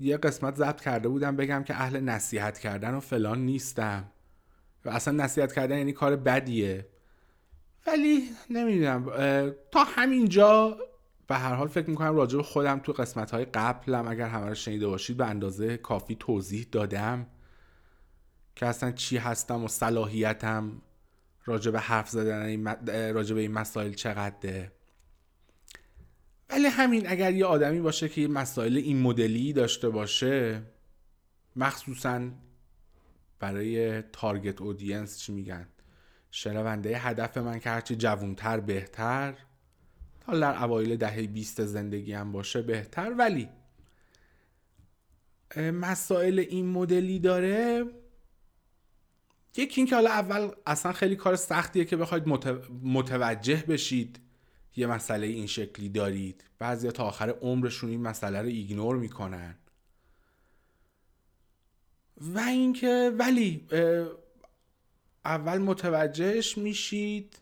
[0.00, 4.12] یه قسمت ضبط کرده بودم بگم که اهل نصیحت کردن و فلان نیستم.
[4.84, 6.86] و اصلا نصیحت کردن یعنی کار بدیه.
[7.86, 9.04] ولی نمی‌دونم
[9.70, 10.78] تا همینجا
[11.26, 14.54] به هر حال فکر می‌کنم راجع به خودم تو قسمت های قبلم اگر همه رو
[14.54, 17.26] شنیده باشید به اندازه کافی توضیح دادم
[18.56, 20.82] که اصلا چی هستم و صلاحیتم
[21.44, 22.64] راجع به حرف زدن
[23.12, 24.72] راجع به این مسائل چقدره.
[26.50, 30.62] ولی همین اگر یه آدمی باشه که یه مسائل این مدلی داشته باشه
[31.56, 32.30] مخصوصا
[33.38, 35.68] برای تارگت اودینس چی میگن؟
[36.36, 39.34] شنونده هدف من که هرچی جوونتر بهتر
[40.26, 43.14] حالا در اوایل دهه 20 زندگی هم باشه بهتر.
[43.18, 43.48] ولی
[45.56, 47.84] مسائل این مدلی داره
[49.56, 52.24] یکی اینکه حالا اول اصلا خیلی کار سختیه که بخواید
[52.82, 54.20] متوجه بشید
[54.76, 56.44] یه مسئله این شکلی دارید.
[56.58, 59.54] بعضی تا آخر عمرشون این مسئله رو ایگنور می‌کنن.
[62.20, 63.66] و اینکه ولی
[65.26, 67.38] اول متوجهش میشید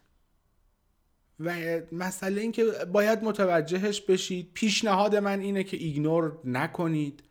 [1.40, 4.50] و مسئله این که باید متوجهش بشید.
[4.54, 7.22] پیشنهاد من اینه که ایگنور نکنید.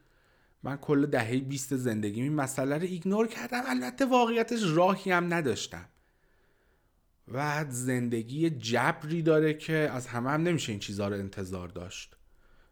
[0.64, 3.64] من کل دهه 20 زندگی این مسئله رو ایگنور کردم.
[3.66, 5.86] البته واقعیتش راهی هم نداشتم.
[7.28, 12.16] و زندگی جبری داره که از همه هم نمیشه این چیزها رو انتظار داشت.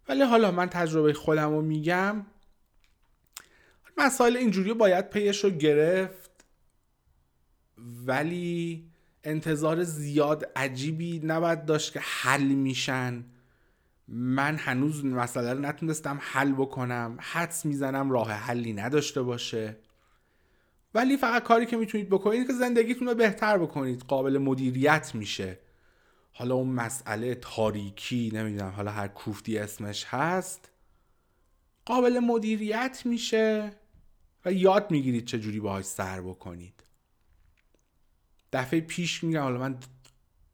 [0.10, 2.26] ولی حالا من تجربه خودم رو میگم.
[3.98, 6.21] مسائل اینجوری باید پیش رو گرفت.
[8.06, 8.86] ولی
[9.24, 13.24] انتظار زیاد عجیبی نباید داشت که حل میشن.
[14.08, 17.18] من هنوز مسئله رو نتونستم حل بکنم.
[17.20, 19.78] حدس می‌زنم راه حلی نداشته باشه.
[20.94, 24.02] ولی فقط کاری که می‌تونید بکنید که زندگیتون رو بهتر بکنید.
[24.02, 25.60] قابل مدیریت میشه.
[26.34, 30.70] حالا اون مسئله تاریکی نمی‌دونم حالا هر کوفتی اسمش هست
[31.86, 33.72] قابل مدیریت میشه
[34.46, 36.81] و یاد می‌گیرید چجوری باهاش سر بکنید.
[38.54, 39.78] دفعه پیش میگم حالا من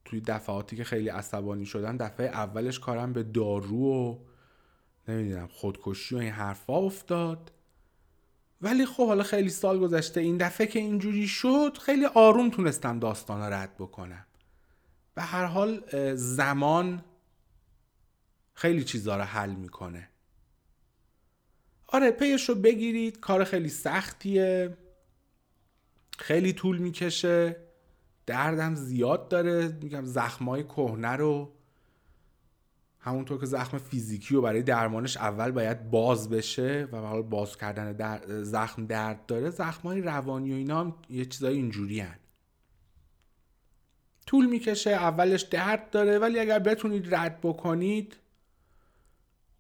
[0.06, 4.20] توی دفعاتی که خیلی عصبانی شدم دفعه اولش کارم به دارو و
[5.08, 7.52] نمی‌دونم خودکشی و این حرفا افتاد.
[8.62, 13.54] ولی خب حالا خیلی سال گذشته این دفعه که اینجوری شد خیلی آروم تونستم داستان
[13.54, 14.26] رد بکنم.
[15.16, 15.84] به هر حال
[16.16, 17.04] زمان
[18.54, 20.10] خیلی چیزا رو حل می‌کنه.
[21.88, 24.78] آره پیش رو بگیرید کار خیلی سختیه.
[26.18, 27.66] خیلی طول می‌کشه.
[28.28, 29.78] دردم زیاد داره.
[29.82, 31.53] میگم زخمای کهنه رو
[32.99, 37.93] همونطور که زخم فیزیکی رو برای درمانش اول باید باز بشه و حال باز کردن
[37.93, 38.43] در...
[38.43, 39.49] زخم درد داره.
[39.49, 42.19] زخمای روانی و اینا هم یه چیزای اینجوری هن.
[44.25, 48.17] طول می‌کشه اولش درد داره ولی اگر بتونید رد بکنید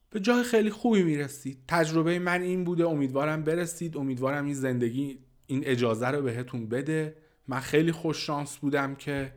[0.09, 1.57] به جای خیلی خوبی می‌رسید.
[1.67, 2.87] تجربه من این بوده.
[2.87, 3.97] امیدوارم برسید.
[3.97, 7.15] امیدوارم این زندگی این اجازه رو بهتون بده.
[7.47, 9.33] من خیلی خوش شانس بودم که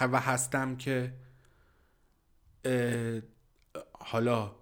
[0.00, 1.14] و هستم که
[3.92, 4.56] حالا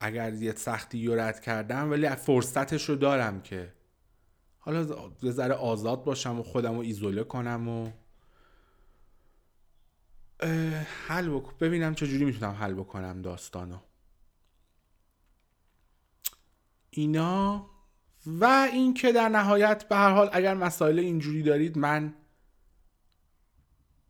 [0.00, 3.74] اگر یه سختی رد کردم ولی فرصتش رو دارم که
[4.58, 7.90] حالا یه ذره آزاد باشم و خودم رو ایزوله کنم و
[11.08, 13.78] حل بکن ببینم چجوری می‌تونم حل بکنم داستانو.
[16.90, 17.70] اینا
[18.26, 22.14] و اینکه در نهایت به هر حال اگر مسائل اینجوری دارید من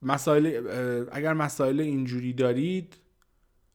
[0.02, 0.46] مسائل
[1.12, 2.96] اگر مسائل اینجوری دارید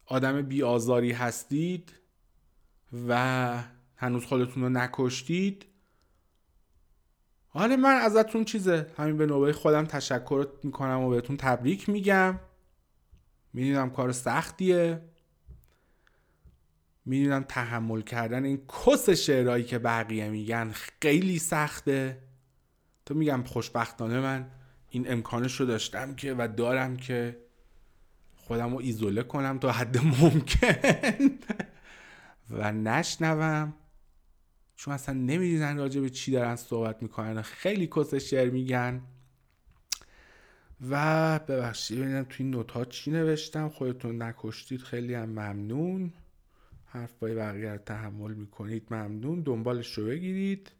[0.05, 1.93] آدم بی آزاری هستید
[3.07, 3.63] و
[3.95, 5.65] هنوز خودتون رو نکشتید
[7.47, 12.39] حالا من ازتون چیزه همین به نوبه خودم تشکر می‌کنم و بهتون تبریک میگم.
[13.53, 15.08] می‌دونم کار سختیه.
[17.09, 20.71] می‌دونم تحمل کردن این کس شعرهایی که بقیه میگن
[21.01, 22.17] خیلی سخته.
[23.05, 24.51] تو میگم خوشبختانه من
[24.89, 27.39] این امکانش رو داشتم که و دارم که
[28.35, 30.75] خودم رو ایزوله کنم تا حد ممکن.
[32.49, 33.73] و نشنوم.
[34.75, 39.01] چون اصلا نمی‌دونن راجع به چی دارن صحبت می‌کنن خیلی کس شعر میگن.
[40.89, 46.13] و ببخشید ببینم توی نوت ها چی نوشتم؟ خودتون نکشتید خیلی هم ممنون.
[46.91, 49.41] حرفای بقیه رو تحمل می‌کنید ممنون.
[49.41, 50.71] دنبالش رو بگیرید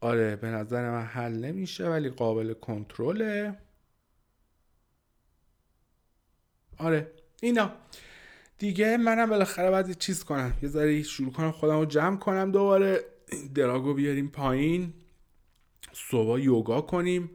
[0.00, 3.58] آره به نظر من حل نمیشه ولی قابل کنترله.
[6.78, 7.12] آره
[7.42, 7.72] اینا.
[8.58, 10.54] دیگه منم بالاخره باید چیز کنم.
[10.62, 13.00] یه ذره شروع کنم خودم رو جمع کنم دوباره.
[13.54, 14.92] دراگو بیاریم پایین.
[15.92, 17.30] صبح یوگا کنیم.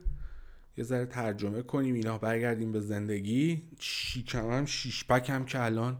[0.77, 1.95] یه ذره ترجمه کنیم.
[1.95, 3.63] اینا برگردیم به زندگی.
[3.79, 5.99] شیکم هم شیش هم که الان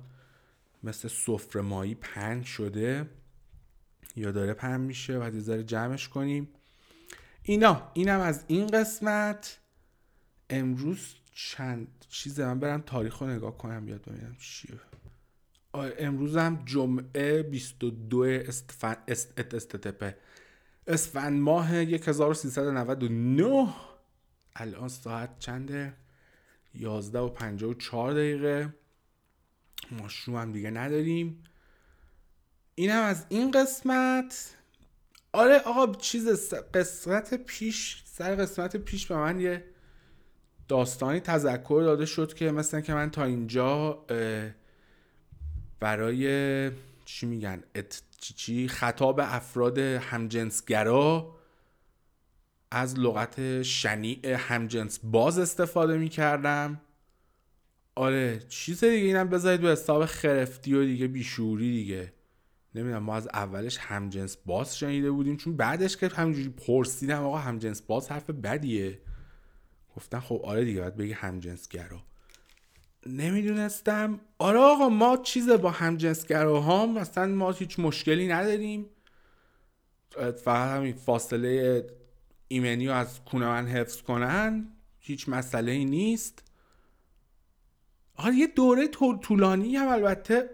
[0.84, 3.10] مثل سفره مایی پنج شده
[4.16, 6.50] یا داره پن میشه و یه ذره جمعش کنیم.
[7.44, 9.58] اینا اینم از این قسمت.
[10.50, 14.80] امروز چند چیزه من برم تاریخ رو نگاه کنم یاد ببینم چیه.
[15.74, 20.18] امروز هم جمعه 22 استفن است استتپه
[20.88, 23.74] اسفند ماه 1399
[24.56, 25.94] الان ساعت چنده؟
[26.74, 28.74] 11 و 54 دقیقه.
[29.94, 31.44] ماشروم هم دیگه نداریم.
[32.76, 34.56] این هم از این قسمت.
[35.34, 39.66] آره آقا چیز قسمت پیش سر قسمت پیش به من یه
[40.68, 44.06] داستانی تذکر داده شد که مثلا که من تا اینجا
[45.80, 46.72] برای
[47.06, 51.36] چی میگن ات چی, چی؟ خطاب افراد همجنسگرا
[52.72, 56.82] از لغت شنیع همجنس باز استفاده می‌کردم.
[57.96, 62.14] آره چیز دیگه اینم بذارید به حساب خرفتی و دیگه بیشوری دیگه.
[62.76, 67.82] نمی‌دونم ما از اولش همجنس باز شنیده بودیم چون بعدش که همینجوری پرسیدم آقا همجنس
[67.82, 69.00] باز حرف بدیه؟
[69.96, 72.04] گفتن خب آره دیگه باید بگی همجنسگرا.
[73.06, 74.20] نمی‌دونستم.
[74.40, 78.86] آره آقا ما چیز با همجنسگراها مثلا ما هیچ مشکلی نداریم.
[80.16, 81.88] فقط همین فاصله
[82.48, 84.68] ایمنی رو از کونه من حفظ کنن
[85.00, 86.51] هیچ مسئله ای نیست.
[88.24, 88.88] آره یه دوره
[89.22, 90.50] طولانی هم البته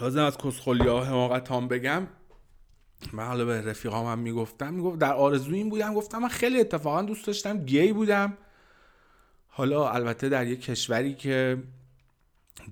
[0.00, 2.06] لازم از کسخولی ها حماقت هم بگم.
[3.12, 7.26] من حالا به هم می‌گفتم می‌گفت در آرزو این بودم گفتم من خیلی اتفاقا دوست
[7.26, 8.38] داشتم گی بودم.
[9.48, 11.62] حالا البته در یک کشوری که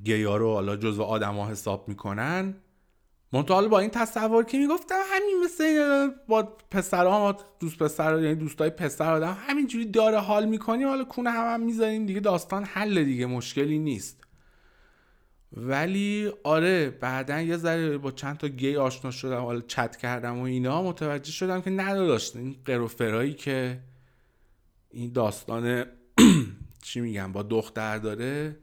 [0.04, 2.54] گیا رو حالا جزو آدما حساب می‌کنن
[3.32, 9.12] منتها با این تصور که می‌گفتم همین مثل با پسرها دوست پسر یعنی دوستای پسر
[9.12, 13.78] آدم همینجوری داره حال می‌کنیم حالا کونه هم, هم می‌ذاریم دیگه داستان حل دیگه مشکلی
[13.78, 14.22] نیست.
[15.56, 20.42] ولی آره بعدا یه ذره با چند تا گی آشنا شدم حالا چت کردم و
[20.42, 23.80] اینا متوجه شدم که نداشت این قروفرایی که
[24.90, 25.84] این داستان
[26.84, 28.56] چی میگم با دختر داره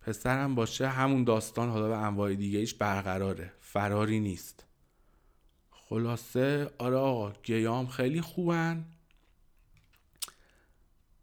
[0.00, 3.52] پسرم باشه همون داستان حالا به انواع دیگه ایش برقراره.
[3.72, 4.64] فراری نیست.
[5.70, 8.84] خلاصه آره گیام خیلی خوبن.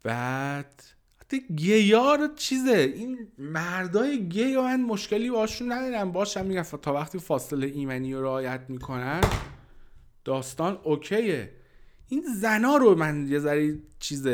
[0.02, 0.82] بعد
[1.20, 7.66] حتی گیار چیزه این مردای گی من مشکلی باشون ندارم باشم میگم تا وقتی فاصله
[7.66, 9.20] ایمنی رو رعایت می‌کنن
[10.24, 11.52] داستان اوکیه.
[12.08, 14.26] این زنا رو من یه ذری چیز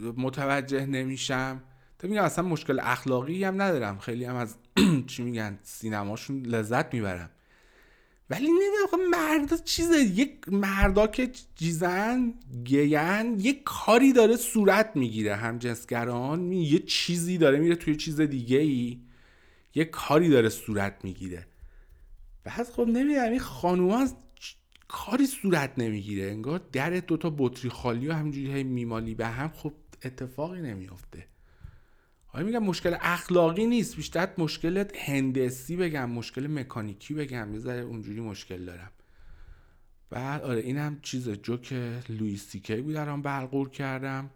[0.00, 1.62] متوجه نمیشم.
[1.98, 3.98] تو میگم اصلا مشکل اخلاقی هم ندارم.
[3.98, 4.56] خیلی هم از
[5.06, 7.30] چی میگن سینماشون لذت می‌برم
[8.30, 12.34] ولی نمی‌دونم مرد چیزه یک مردا که جیزن
[12.64, 15.36] گین یک کاری داره صورت می‌گیره.
[15.36, 18.98] هم جنسگران یه چیزی داره میره توی چیز دیگه ای
[19.74, 21.46] یه کاری داره صورت می‌گیره.
[22.44, 24.08] بعد خب نمی‌دونم این خانوما
[24.88, 26.30] کاری صورت نمی‌گیره.
[26.30, 29.72] انگار در دوتا بطری خالی و همینجوری میمالی به هم خب
[30.04, 31.26] اتفاقی نمیافته.
[32.32, 37.54] حالا میگم مشکل اخلاقی نیست؟ بیشتر مشکل هندسی بگم مشکل مکانیکی بگم.
[37.54, 38.90] یه اونجوری مشکل دارم.
[40.10, 41.72] بعد آره این هم چیز جوک
[42.08, 44.30] لویس سیکی بود الان برقور کردم.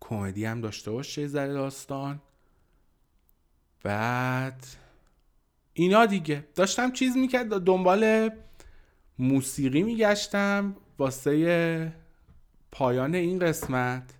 [0.00, 2.20] کمدی هم داشته باشه یه ذره داستان.
[3.82, 4.66] بعد
[5.74, 6.44] اینا دیگه.
[6.54, 8.30] داشتم چیز می‌کرد دنبال
[9.18, 11.92] موسیقی میگشتم واسه
[12.72, 14.14] پایان این قسمت.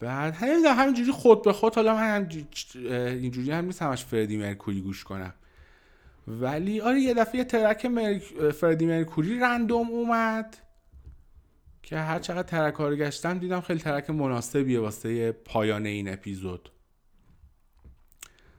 [0.00, 2.28] بعد همین همینجوری خود به خود حالا من
[2.74, 5.34] اینجوری هم نیست همش فردی مرکوری گوش کنم.
[6.26, 7.88] ولی آره یه دفعه یه ترک
[8.50, 10.56] فردی مرکوری رندوم اومد
[11.82, 16.70] که هر چقدر ترک رو گشتم دیدم خیلی ترک مناسبیه واسه پایان این اپیزود.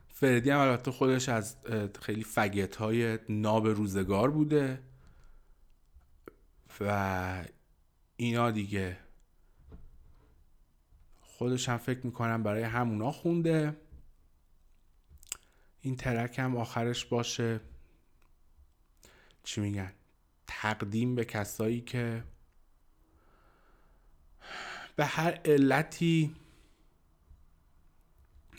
[0.08, 1.56] فردی هم البته خودش از
[2.00, 4.82] خیلی فگت های ناب روزگار بوده
[6.80, 7.44] و
[8.16, 8.96] اینا دیگه.
[11.42, 13.76] خودش هم فکر می‌کنم برای همونا خونده.
[15.80, 17.60] این ترک هم آخرش باشه.
[19.42, 19.92] چی میگن؟
[20.46, 22.24] تقدیم به کسایی که
[24.96, 26.34] به هر علتی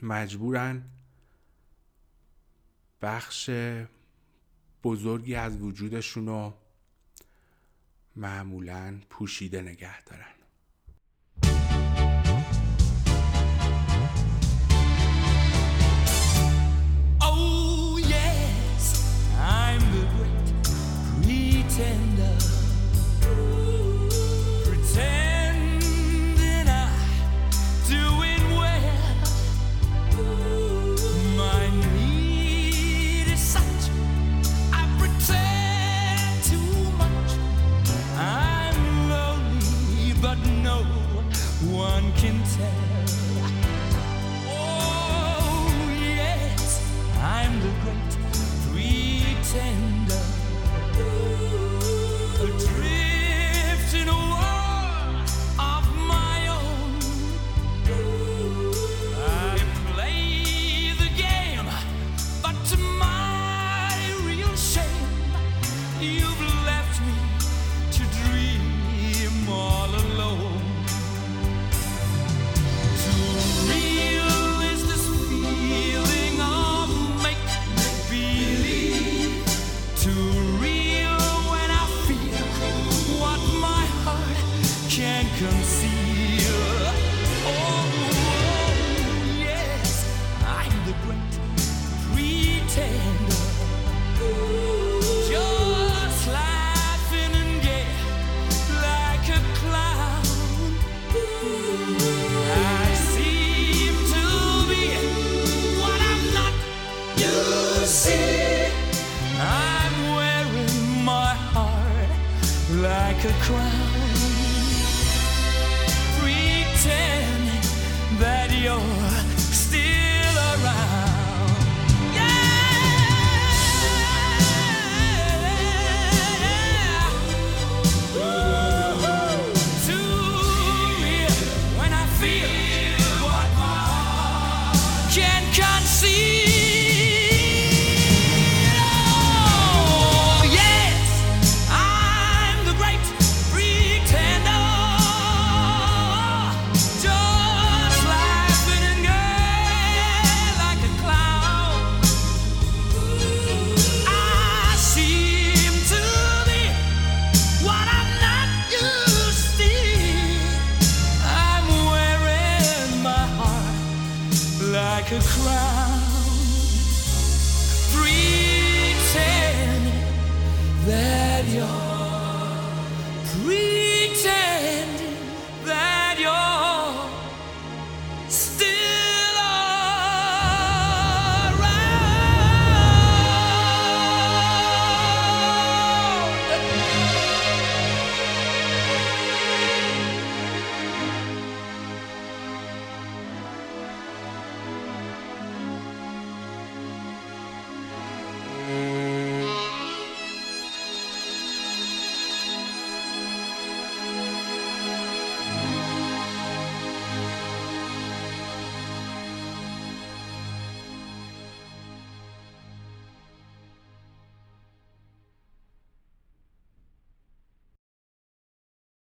[0.01, 0.89] مجبورن.
[3.01, 3.49] بخش
[4.83, 6.53] بزرگی از وجودشون رو
[8.15, 10.42] معمولا پوشیده نگه دارن.
[19.45, 20.63] I'm the great
[21.21, 22.02] pretender